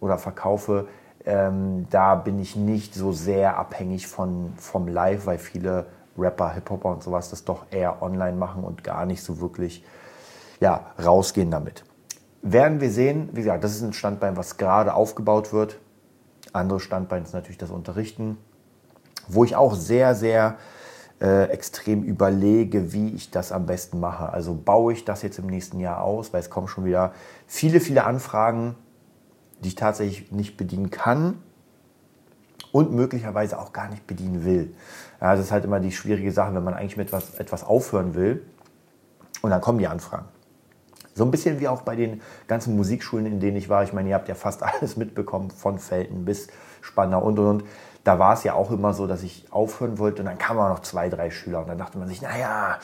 oder 0.00 0.18
verkaufe, 0.18 0.88
ähm, 1.26 1.86
da 1.90 2.14
bin 2.14 2.40
ich 2.40 2.56
nicht 2.56 2.94
so 2.94 3.12
sehr 3.12 3.58
abhängig 3.58 4.06
von, 4.06 4.54
vom 4.56 4.88
Live, 4.88 5.26
weil 5.26 5.38
viele 5.38 5.86
Rapper, 6.18 6.54
Hip-Hopper 6.54 6.88
und 6.88 7.02
sowas 7.02 7.30
das 7.30 7.44
doch 7.44 7.66
eher 7.70 8.02
online 8.02 8.36
machen 8.36 8.64
und 8.64 8.82
gar 8.82 9.04
nicht 9.06 9.22
so 9.22 9.40
wirklich 9.40 9.84
ja, 10.58 10.86
rausgehen 11.02 11.50
damit. 11.50 11.84
Werden 12.42 12.80
wir 12.80 12.90
sehen, 12.90 13.28
wie 13.32 13.42
gesagt, 13.42 13.62
das 13.62 13.72
ist 13.72 13.82
ein 13.82 13.92
Standbein, 13.92 14.36
was 14.36 14.56
gerade 14.56 14.94
aufgebaut 14.94 15.52
wird. 15.52 15.78
Anderes 16.54 16.82
Standbein 16.82 17.22
ist 17.22 17.34
natürlich 17.34 17.58
das 17.58 17.70
Unterrichten, 17.70 18.38
wo 19.28 19.44
ich 19.44 19.54
auch 19.54 19.74
sehr, 19.74 20.14
sehr 20.14 20.56
äh, 21.20 21.44
extrem 21.50 22.02
überlege, 22.02 22.92
wie 22.92 23.10
ich 23.10 23.30
das 23.30 23.52
am 23.52 23.66
besten 23.66 24.00
mache. 24.00 24.32
Also 24.32 24.54
baue 24.54 24.92
ich 24.92 25.04
das 25.04 25.22
jetzt 25.22 25.38
im 25.38 25.46
nächsten 25.46 25.78
Jahr 25.78 26.02
aus, 26.02 26.32
weil 26.32 26.40
es 26.40 26.50
kommen 26.50 26.68
schon 26.68 26.84
wieder 26.84 27.12
viele, 27.46 27.80
viele 27.80 28.04
Anfragen, 28.04 28.74
die 29.62 29.68
ich 29.68 29.74
tatsächlich 29.74 30.32
nicht 30.32 30.56
bedienen 30.56 30.90
kann 30.90 31.38
und 32.72 32.92
möglicherweise 32.92 33.58
auch 33.58 33.72
gar 33.72 33.88
nicht 33.88 34.06
bedienen 34.06 34.44
will. 34.44 34.74
Ja, 35.20 35.34
das 35.34 35.46
ist 35.46 35.52
halt 35.52 35.64
immer 35.64 35.80
die 35.80 35.92
schwierige 35.92 36.32
Sache, 36.32 36.54
wenn 36.54 36.64
man 36.64 36.74
eigentlich 36.74 36.96
mit 36.96 37.08
etwas, 37.08 37.34
etwas 37.34 37.64
aufhören 37.64 38.14
will 38.14 38.42
und 39.42 39.50
dann 39.50 39.60
kommen 39.60 39.78
die 39.78 39.88
Anfragen. 39.88 40.26
So 41.14 41.24
ein 41.24 41.30
bisschen 41.30 41.60
wie 41.60 41.68
auch 41.68 41.82
bei 41.82 41.96
den 41.96 42.22
ganzen 42.46 42.76
Musikschulen, 42.76 43.26
in 43.26 43.40
denen 43.40 43.56
ich 43.56 43.68
war. 43.68 43.82
Ich 43.82 43.92
meine, 43.92 44.08
ihr 44.08 44.14
habt 44.14 44.28
ja 44.28 44.34
fast 44.34 44.62
alles 44.62 44.96
mitbekommen, 44.96 45.50
von 45.50 45.78
Felten 45.78 46.24
bis 46.24 46.48
Spanner 46.80 47.22
und 47.22 47.38
und 47.38 47.46
und 47.46 47.64
da 48.04 48.18
war 48.18 48.34
es 48.34 48.44
ja 48.44 48.54
auch 48.54 48.70
immer 48.70 48.94
so, 48.94 49.06
dass 49.06 49.22
ich 49.22 49.46
aufhören 49.50 49.98
wollte 49.98 50.22
und 50.22 50.26
dann 50.26 50.38
kamen 50.38 50.60
auch 50.60 50.68
noch 50.68 50.80
zwei, 50.80 51.08
drei 51.08 51.30
Schüler 51.30 51.60
und 51.60 51.68
dann 51.68 51.78
dachte 51.78 51.98
man 51.98 52.08
sich, 52.08 52.22
naja, 52.22 52.78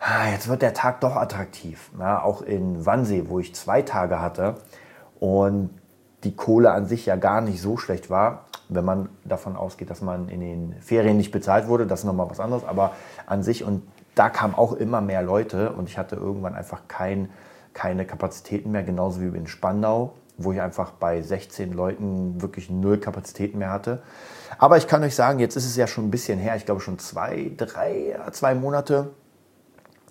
ah, 0.00 0.28
jetzt 0.30 0.48
wird 0.48 0.62
der 0.62 0.74
Tag 0.74 1.00
doch 1.00 1.16
attraktiv. 1.16 1.90
Ja, 1.98 2.22
auch 2.22 2.42
in 2.42 2.86
Wannsee, 2.86 3.24
wo 3.28 3.38
ich 3.38 3.54
zwei 3.54 3.82
Tage 3.82 4.20
hatte 4.20 4.56
und 5.20 5.70
die 6.24 6.34
Kohle 6.34 6.72
an 6.72 6.86
sich 6.86 7.06
ja 7.06 7.16
gar 7.16 7.40
nicht 7.40 7.60
so 7.60 7.76
schlecht 7.76 8.10
war, 8.10 8.46
wenn 8.68 8.84
man 8.84 9.08
davon 9.24 9.56
ausgeht, 9.56 9.90
dass 9.90 10.00
man 10.00 10.28
in 10.28 10.40
den 10.40 10.74
Ferien 10.80 11.16
nicht 11.16 11.30
bezahlt 11.30 11.68
wurde, 11.68 11.86
das 11.86 12.00
ist 12.00 12.06
nochmal 12.06 12.28
was 12.30 12.40
anderes, 12.40 12.64
aber 12.64 12.92
an 13.26 13.42
sich 13.42 13.62
und 13.64 13.82
da 14.14 14.30
kamen 14.30 14.54
auch 14.54 14.72
immer 14.72 15.00
mehr 15.00 15.22
Leute 15.22 15.72
und 15.72 15.88
ich 15.88 15.98
hatte 15.98 16.16
irgendwann 16.16 16.54
einfach 16.54 16.82
kein, 16.88 17.28
keine 17.74 18.06
Kapazitäten 18.06 18.72
mehr, 18.72 18.82
genauso 18.82 19.20
wie 19.20 19.26
in 19.26 19.46
Spandau 19.46 20.14
wo 20.38 20.52
ich 20.52 20.60
einfach 20.60 20.92
bei 20.92 21.22
16 21.22 21.72
Leuten 21.72 22.40
wirklich 22.42 22.70
null 22.70 22.98
Kapazitäten 22.98 23.58
mehr 23.58 23.70
hatte. 23.70 24.02
Aber 24.58 24.76
ich 24.76 24.86
kann 24.86 25.02
euch 25.02 25.14
sagen, 25.14 25.38
jetzt 25.38 25.56
ist 25.56 25.66
es 25.66 25.76
ja 25.76 25.86
schon 25.86 26.06
ein 26.06 26.10
bisschen 26.10 26.38
her, 26.38 26.56
ich 26.56 26.66
glaube 26.66 26.80
schon 26.80 26.98
zwei, 26.98 27.52
drei, 27.56 28.18
zwei 28.32 28.54
Monate 28.54 29.10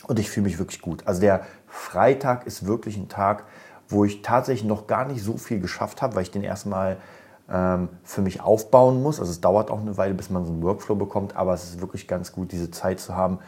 und 0.07 0.19
ich 0.19 0.29
fühle 0.29 0.45
mich 0.45 0.59
wirklich 0.59 0.81
gut. 0.81 1.03
Also 1.05 1.21
der 1.21 1.41
Freitag 1.67 2.45
ist 2.47 2.65
wirklich 2.65 2.97
ein 2.97 3.09
Tag, 3.09 3.45
wo 3.87 4.05
ich 4.05 4.21
tatsächlich 4.21 4.67
noch 4.67 4.87
gar 4.87 5.05
nicht 5.05 5.23
so 5.23 5.37
viel 5.37 5.59
geschafft 5.59 6.01
habe, 6.01 6.15
weil 6.15 6.23
ich 6.23 6.31
den 6.31 6.43
erstmal 6.43 6.97
ähm, 7.49 7.89
für 8.03 8.21
mich 8.21 8.41
aufbauen 8.41 9.01
muss. 9.01 9.19
Also 9.19 9.31
es 9.31 9.41
dauert 9.41 9.69
auch 9.69 9.79
eine 9.79 9.97
Weile, 9.97 10.13
bis 10.13 10.29
man 10.29 10.45
so 10.45 10.51
einen 10.51 10.63
Workflow 10.63 10.95
bekommt, 10.95 11.35
aber 11.35 11.53
es 11.53 11.63
ist 11.63 11.81
wirklich 11.81 12.07
ganz 12.07 12.31
gut, 12.31 12.51
diese 12.51 12.71
Zeit 12.71 12.99
zu 12.99 13.15
haben, 13.15 13.39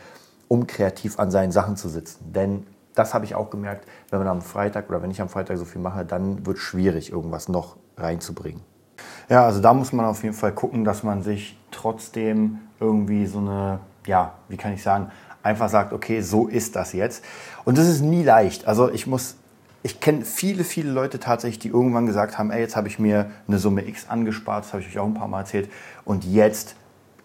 um 0.47 0.67
kreativ 0.67 1.19
an 1.19 1.31
seinen 1.31 1.51
Sachen 1.51 1.75
zu 1.75 1.89
sitzen. 1.89 2.31
Denn 2.31 2.67
das 2.97 3.13
habe 3.13 3.25
ich 3.25 3.35
auch 3.35 3.49
gemerkt, 3.49 3.87
wenn 4.09 4.19
man 4.19 4.27
am 4.27 4.41
Freitag 4.41 4.89
oder 4.89 5.01
wenn 5.01 5.11
ich 5.11 5.21
am 5.21 5.29
Freitag 5.29 5.57
so 5.57 5.65
viel 5.65 5.81
mache, 5.81 6.05
dann 6.05 6.45
wird 6.45 6.57
es 6.57 6.63
schwierig, 6.63 7.11
irgendwas 7.11 7.47
noch 7.47 7.77
reinzubringen. 7.97 8.61
Ja, 9.29 9.45
also 9.45 9.61
da 9.61 9.73
muss 9.73 9.93
man 9.93 10.05
auf 10.05 10.23
jeden 10.23 10.35
Fall 10.35 10.51
gucken, 10.53 10.83
dass 10.83 11.03
man 11.03 11.21
sich 11.21 11.59
trotzdem 11.71 12.59
irgendwie 12.79 13.25
so 13.25 13.39
eine, 13.39 13.79
ja, 14.05 14.33
wie 14.47 14.57
kann 14.57 14.73
ich 14.73 14.81
sagen, 14.81 15.11
einfach 15.43 15.69
sagt, 15.69 15.93
okay, 15.93 16.21
so 16.21 16.47
ist 16.47 16.75
das 16.75 16.93
jetzt. 16.93 17.23
Und 17.65 17.77
das 17.77 17.87
ist 17.87 18.01
nie 18.01 18.23
leicht. 18.23 18.67
Also 18.67 18.89
ich 18.89 19.05
muss, 19.05 19.35
ich 19.83 19.99
kenne 19.99 20.25
viele, 20.25 20.63
viele 20.63 20.91
Leute 20.91 21.19
tatsächlich, 21.19 21.59
die 21.59 21.69
irgendwann 21.69 22.05
gesagt 22.05 22.37
haben, 22.37 22.51
ey, 22.51 22.61
jetzt 22.61 22.75
habe 22.75 22.87
ich 22.87 22.99
mir 22.99 23.29
eine 23.47 23.59
Summe 23.59 23.87
X 23.87 24.09
angespart, 24.09 24.65
das 24.65 24.73
habe 24.73 24.81
ich 24.81 24.89
euch 24.89 24.99
auch 24.99 25.05
ein 25.05 25.13
paar 25.13 25.27
Mal 25.27 25.41
erzählt, 25.41 25.69
und 26.03 26.25
jetzt 26.25 26.75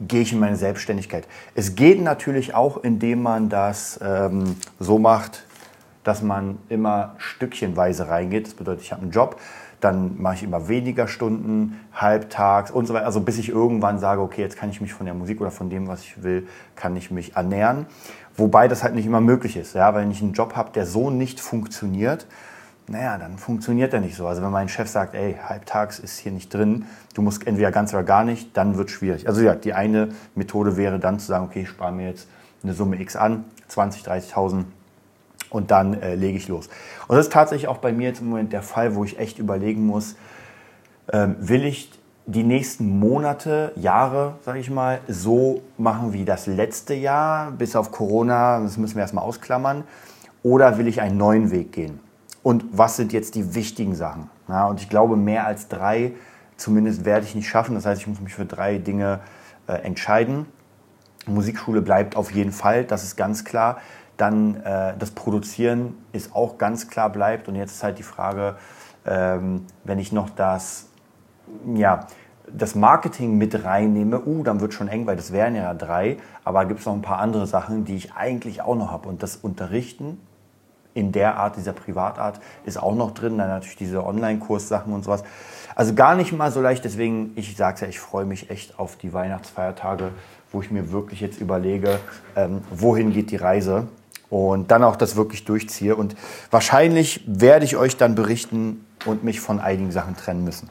gehe 0.01 0.23
ich 0.23 0.33
in 0.33 0.41
meine 0.41 0.57
Selbstständigkeit. 0.57 1.27
Es 1.55 1.75
geht 1.75 2.03
natürlich 2.03 2.55
auch, 2.55 2.83
indem 2.83 3.23
man 3.23 3.49
das 3.49 3.99
ähm, 4.03 4.57
so 4.79 4.99
macht, 4.99 5.45
dass 6.05 6.23
man 6.23 6.59
immer 6.69 7.15
stückchenweise 7.19 8.09
reingeht. 8.09 8.47
Das 8.47 8.55
bedeutet, 8.55 8.83
ich 8.83 8.93
habe 8.93 9.03
einen 9.03 9.11
Job, 9.11 9.41
dann 9.81 10.21
mache 10.21 10.37
ich 10.37 10.43
immer 10.45 10.69
weniger 10.69 11.09
Stunden, 11.09 11.81
halbtags 11.93 12.71
und 12.71 12.87
so 12.87 12.95
weiter. 12.95 13.07
Also 13.07 13.21
bis 13.21 13.39
ich 13.39 13.49
irgendwann 13.49 13.99
sage, 13.99 14.21
okay, 14.21 14.41
jetzt 14.41 14.57
kann 14.57 14.71
ich 14.71 14.81
mich 14.81 14.93
von 14.93 15.07
der 15.07 15.15
Musik 15.15 15.41
oder 15.41 15.51
von 15.51 15.71
dem, 15.71 15.89
was 15.89 16.03
ich 16.03 16.23
will, 16.23 16.47
kann 16.77 16.97
ich 16.97 17.11
mich 17.11 17.37
ernähren. 17.37 17.87
Wobei 18.37 18.69
das 18.69 18.83
halt 18.83 18.95
nicht 18.95 19.07
immer 19.07 19.21
möglich 19.21 19.57
ist. 19.57 19.75
Ja? 19.75 19.95
Wenn 19.95 20.11
ich 20.11 20.23
einen 20.23 20.33
Job 20.33 20.55
habe, 20.57 20.71
der 20.73 20.87
so 20.87 21.11
nicht 21.11 21.41
funktioniert, 21.41 22.27
naja, 22.89 23.17
dann 23.19 23.39
funktioniert 23.39 23.93
er 23.95 24.01
nicht 24.01 24.17
so. 24.17 24.27
Also 24.27 24.43
wenn 24.43 24.51
mein 24.51 24.69
Chef 24.69 24.89
sagt, 24.89 25.15
ey, 25.15 25.37
halbtags 25.49 25.99
ist 25.99 26.19
hier 26.19 26.33
nicht 26.33 26.53
drin, 26.53 26.87
du 27.15 27.23
musst 27.23 27.47
entweder 27.47 27.71
ganz 27.71 27.93
oder 27.93 28.03
gar 28.03 28.25
nicht, 28.25 28.57
dann 28.57 28.77
wird 28.77 28.89
es 28.89 28.95
schwierig. 28.95 29.29
Also 29.29 29.41
ja, 29.43 29.55
die 29.55 29.73
eine 29.73 30.09
Methode 30.35 30.77
wäre 30.77 30.99
dann 30.99 31.19
zu 31.19 31.27
sagen, 31.27 31.45
okay, 31.45 31.63
ich 31.63 31.69
spare 31.69 31.93
mir 31.93 32.09
jetzt 32.09 32.29
eine 32.63 32.75
Summe 32.75 33.01
X 33.01 33.17
an, 33.17 33.45
20, 33.69 34.03
30.000 34.03 34.65
und 35.53 35.71
dann 35.71 36.01
äh, 36.01 36.15
lege 36.15 36.37
ich 36.37 36.49
los. 36.49 36.69
Und 37.09 37.17
das 37.17 37.27
ist 37.27 37.33
tatsächlich 37.33 37.69
auch 37.69 37.79
bei 37.79 37.93
mir 37.93 38.09
jetzt 38.09 38.21
im 38.21 38.31
Moment 38.31 38.53
der 38.53 38.63
Fall, 38.63 38.95
wo 38.95 39.05
ich 39.05 39.19
echt 39.19 39.39
überlegen 39.39 39.87
muss, 39.87 40.17
ähm, 41.13 41.37
will 41.39 41.65
ich 41.65 41.91
die 42.27 42.45
nächsten 42.45 42.99
Monate, 42.99 43.73
Jahre, 43.77 44.35
sage 44.45 44.61
ich 44.61 44.71
mal, 44.71 45.01
so 45.09 45.63
machen 45.77 46.13
wie 46.13 46.25
das 46.25 46.47
letzte 46.47 46.95
Jahr, 46.95 47.51
bis 47.51 47.75
auf 47.75 47.91
Corona, 47.91 48.61
das 48.61 48.77
müssen 48.77 48.95
wir 48.95 49.03
erstmal 49.03 49.25
ausklammern, 49.25 49.85
oder 50.43 50.79
will 50.79 50.87
ich 50.87 51.01
einen 51.01 51.17
neuen 51.17 51.51
Weg 51.51 51.73
gehen? 51.73 52.01
Und 52.43 52.65
was 52.73 52.97
sind 52.97 53.13
jetzt 53.13 53.35
die 53.35 53.55
wichtigen 53.55 53.95
Sachen? 53.95 54.31
Ja, 54.49 54.67
und 54.67 54.81
ich 54.81 54.89
glaube, 54.89 55.17
mehr 55.17 55.47
als 55.47 55.69
drei 55.69 56.13
zumindest 56.57 57.05
werde 57.05 57.27
ich 57.27 57.35
nicht 57.35 57.49
schaffen. 57.49 57.75
Das 57.75 57.87
heißt, 57.87 58.01
ich 58.01 58.07
muss 58.07 58.21
mich 58.21 58.35
für 58.35 58.47
drei 58.47 58.79
Dinge 58.79 59.21
äh, 59.67 59.75
entscheiden. 59.75 60.47
Musikschule 61.27 61.83
bleibt 61.83 62.17
auf 62.17 62.33
jeden 62.33 62.53
Fall, 62.53 62.85
das 62.85 63.05
ist 63.05 63.17
ganz 63.17 63.45
klar. 63.45 63.79
Dann 64.23 64.63
äh, 64.63 64.95
das 64.97 65.11
Produzieren 65.11 65.97
ist 66.13 66.33
auch 66.33 66.57
ganz 66.57 66.87
klar 66.87 67.11
bleibt. 67.11 67.49
Und 67.49 67.57
jetzt 67.57 67.73
ist 67.73 67.83
halt 67.83 67.99
die 67.99 68.05
Frage, 68.05 68.55
ähm, 69.05 69.67
wenn 69.83 69.99
ich 69.99 70.13
noch 70.13 70.31
das, 70.31 70.87
ja, 71.75 72.07
das 72.47 72.77
Marketing 72.77 73.37
mit 73.37 73.65
reinnehme, 73.65 74.25
uh, 74.25 74.45
dann 74.45 74.61
wird 74.61 74.75
schon 74.75 74.87
eng, 74.87 75.09
weil 75.09 75.17
das 75.17 75.33
wären 75.33 75.57
ja 75.57 75.75
drei. 75.75 76.19
Aber 76.45 76.67
gibt 76.67 76.79
es 76.79 76.87
noch 76.87 76.93
ein 76.93 77.03
paar 77.03 77.19
andere 77.19 77.49
Sachen, 77.49 77.85
die 77.85 77.97
ich 77.97 78.13
eigentlich 78.13 78.63
auch 78.63 78.77
noch 78.77 78.93
habe. 78.93 79.09
Und 79.09 79.25
das 79.25 79.35
Unterrichten 79.35 80.21
in 80.95 81.11
der 81.11 81.37
Art, 81.39 81.57
dieser 81.57 81.73
Privatart, 81.73 82.39
ist 82.65 82.81
auch 82.81 82.95
noch 82.95 83.11
drin. 83.15 83.39
Dann 83.39 83.49
natürlich 83.49 83.75
diese 83.75 84.07
Online-Kurssachen 84.07 84.93
und 84.93 85.03
sowas. 85.03 85.25
Also 85.75 85.95
gar 85.95 86.15
nicht 86.15 86.33
mal 86.33 86.53
so 86.53 86.61
leicht. 86.61 86.85
Deswegen, 86.85 87.33
ich 87.35 87.57
sage 87.57 87.75
es 87.75 87.81
ja, 87.81 87.89
ich 87.89 87.99
freue 87.99 88.25
mich 88.25 88.51
echt 88.51 88.79
auf 88.79 88.95
die 88.95 89.13
Weihnachtsfeiertage, 89.13 90.11
wo 90.53 90.61
ich 90.61 90.71
mir 90.71 90.93
wirklich 90.93 91.21
jetzt 91.21 91.41
überlege, 91.41 91.99
ähm, 92.37 92.61
wohin 92.71 93.13
geht 93.13 93.33
die 93.33 93.37
Reise. 93.37 93.89
Und 94.33 94.71
dann 94.71 94.83
auch 94.83 94.97
das 94.97 95.15
wirklich 95.15 95.45
durchziehe. 95.45 95.95
Und 95.95 96.17
wahrscheinlich 96.51 97.23
werde 97.27 97.67
ich 97.67 97.77
euch 97.77 97.99
dann 97.99 98.15
berichten 98.15 98.83
und 99.05 99.25
mich 99.25 99.41
von 99.41 99.61
einigen 99.61 99.93
Sachen 99.93 100.17
trennen 100.17 100.43
müssen. 100.43 100.71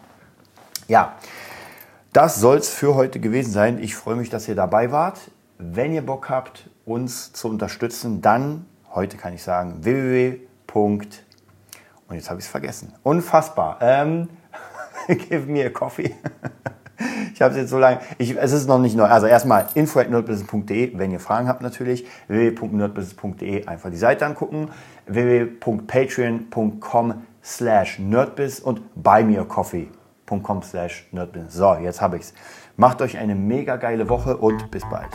Ja, 0.88 1.14
das 2.12 2.38
soll 2.38 2.58
es 2.58 2.70
für 2.70 2.96
heute 2.96 3.20
gewesen 3.20 3.52
sein. 3.52 3.78
Ich 3.78 3.96
freue 3.96 4.16
mich, 4.16 4.32
dass 4.32 4.48
ihr 4.48 4.56
dabei 4.56 4.92
wart. 4.92 5.20
Wenn 5.60 5.94
ihr 5.94 6.04
Bock 6.04 6.28
habt, 6.28 6.72
uns 6.86 7.34
zu 7.34 7.50
unterstützen, 7.50 8.24
dann, 8.24 8.66
heute 8.96 9.16
kann 9.16 9.32
ich 9.36 9.44
sagen, 9.44 9.76
www. 9.82 10.40
Und 10.74 11.20
jetzt 12.10 12.32
habe 12.32 12.40
ich 12.40 12.46
es 12.46 12.52
vergessen. 12.52 12.94
Unfassbar. 13.04 13.78
Ähm, 13.80 14.28
give 15.08 15.46
me 15.46 15.64
a 15.64 15.70
coffee. 15.70 16.16
Ich 17.42 17.44
habe 17.44 17.56
es 17.56 17.62
jetzt 17.62 17.72
so 17.72 17.80
lange. 17.80 17.98
Ich, 18.20 18.38
es 18.38 18.52
ist 18.52 18.68
noch 18.68 18.78
nicht 18.78 18.96
neu. 18.96 19.06
Also 19.06 19.26
erstmal 19.26 19.66
info.nerdbusiness.de, 19.74 20.96
wenn 21.00 21.10
ihr 21.10 21.20
Fragen 21.20 21.48
habt 21.48 21.64
natürlich. 21.64 22.06
www.nerdbusiness.de 22.28 23.66
einfach 23.66 23.90
die 23.90 23.98
Seite 23.98 24.28
angucken. 24.28 24.70
www.patreon.com 25.08 27.24
slash 27.44 27.98
nerdbiz 27.98 28.60
und 28.60 28.84
buymeacoffee.com 28.94 30.62
slash 30.62 31.08
nerdbiz. 31.12 31.52
So, 31.52 31.78
jetzt 31.82 32.00
habe 32.00 32.18
ich's. 32.18 32.36
Macht 32.78 33.02
euch 33.02 33.18
eine 33.18 33.34
mega 33.34 33.78
geile 33.78 34.08
Woche 34.08 34.38
und 34.38 34.70
bis 34.70 34.88
bald. 34.88 35.10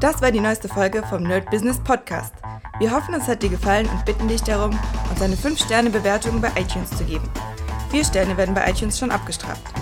Das 0.00 0.22
war 0.22 0.30
die 0.30 0.40
neueste 0.40 0.68
Folge 0.68 1.02
vom 1.02 1.24
Nerd 1.24 1.50
Business 1.50 1.78
Podcast. 1.80 2.32
Wir 2.78 2.92
hoffen, 2.92 3.12
es 3.12 3.28
hat 3.28 3.42
dir 3.42 3.50
gefallen 3.50 3.86
und 3.94 4.06
bitten 4.06 4.26
dich 4.26 4.42
darum, 4.42 4.70
uns 5.10 5.20
eine 5.20 5.34
5-Sterne-Bewertung 5.34 6.40
bei 6.40 6.48
iTunes 6.58 6.88
zu 6.96 7.04
geben. 7.04 7.28
Vier 7.90 8.06
Sterne 8.06 8.38
werden 8.38 8.54
bei 8.54 8.70
iTunes 8.70 8.98
schon 8.98 9.10
abgestraft. 9.10 9.81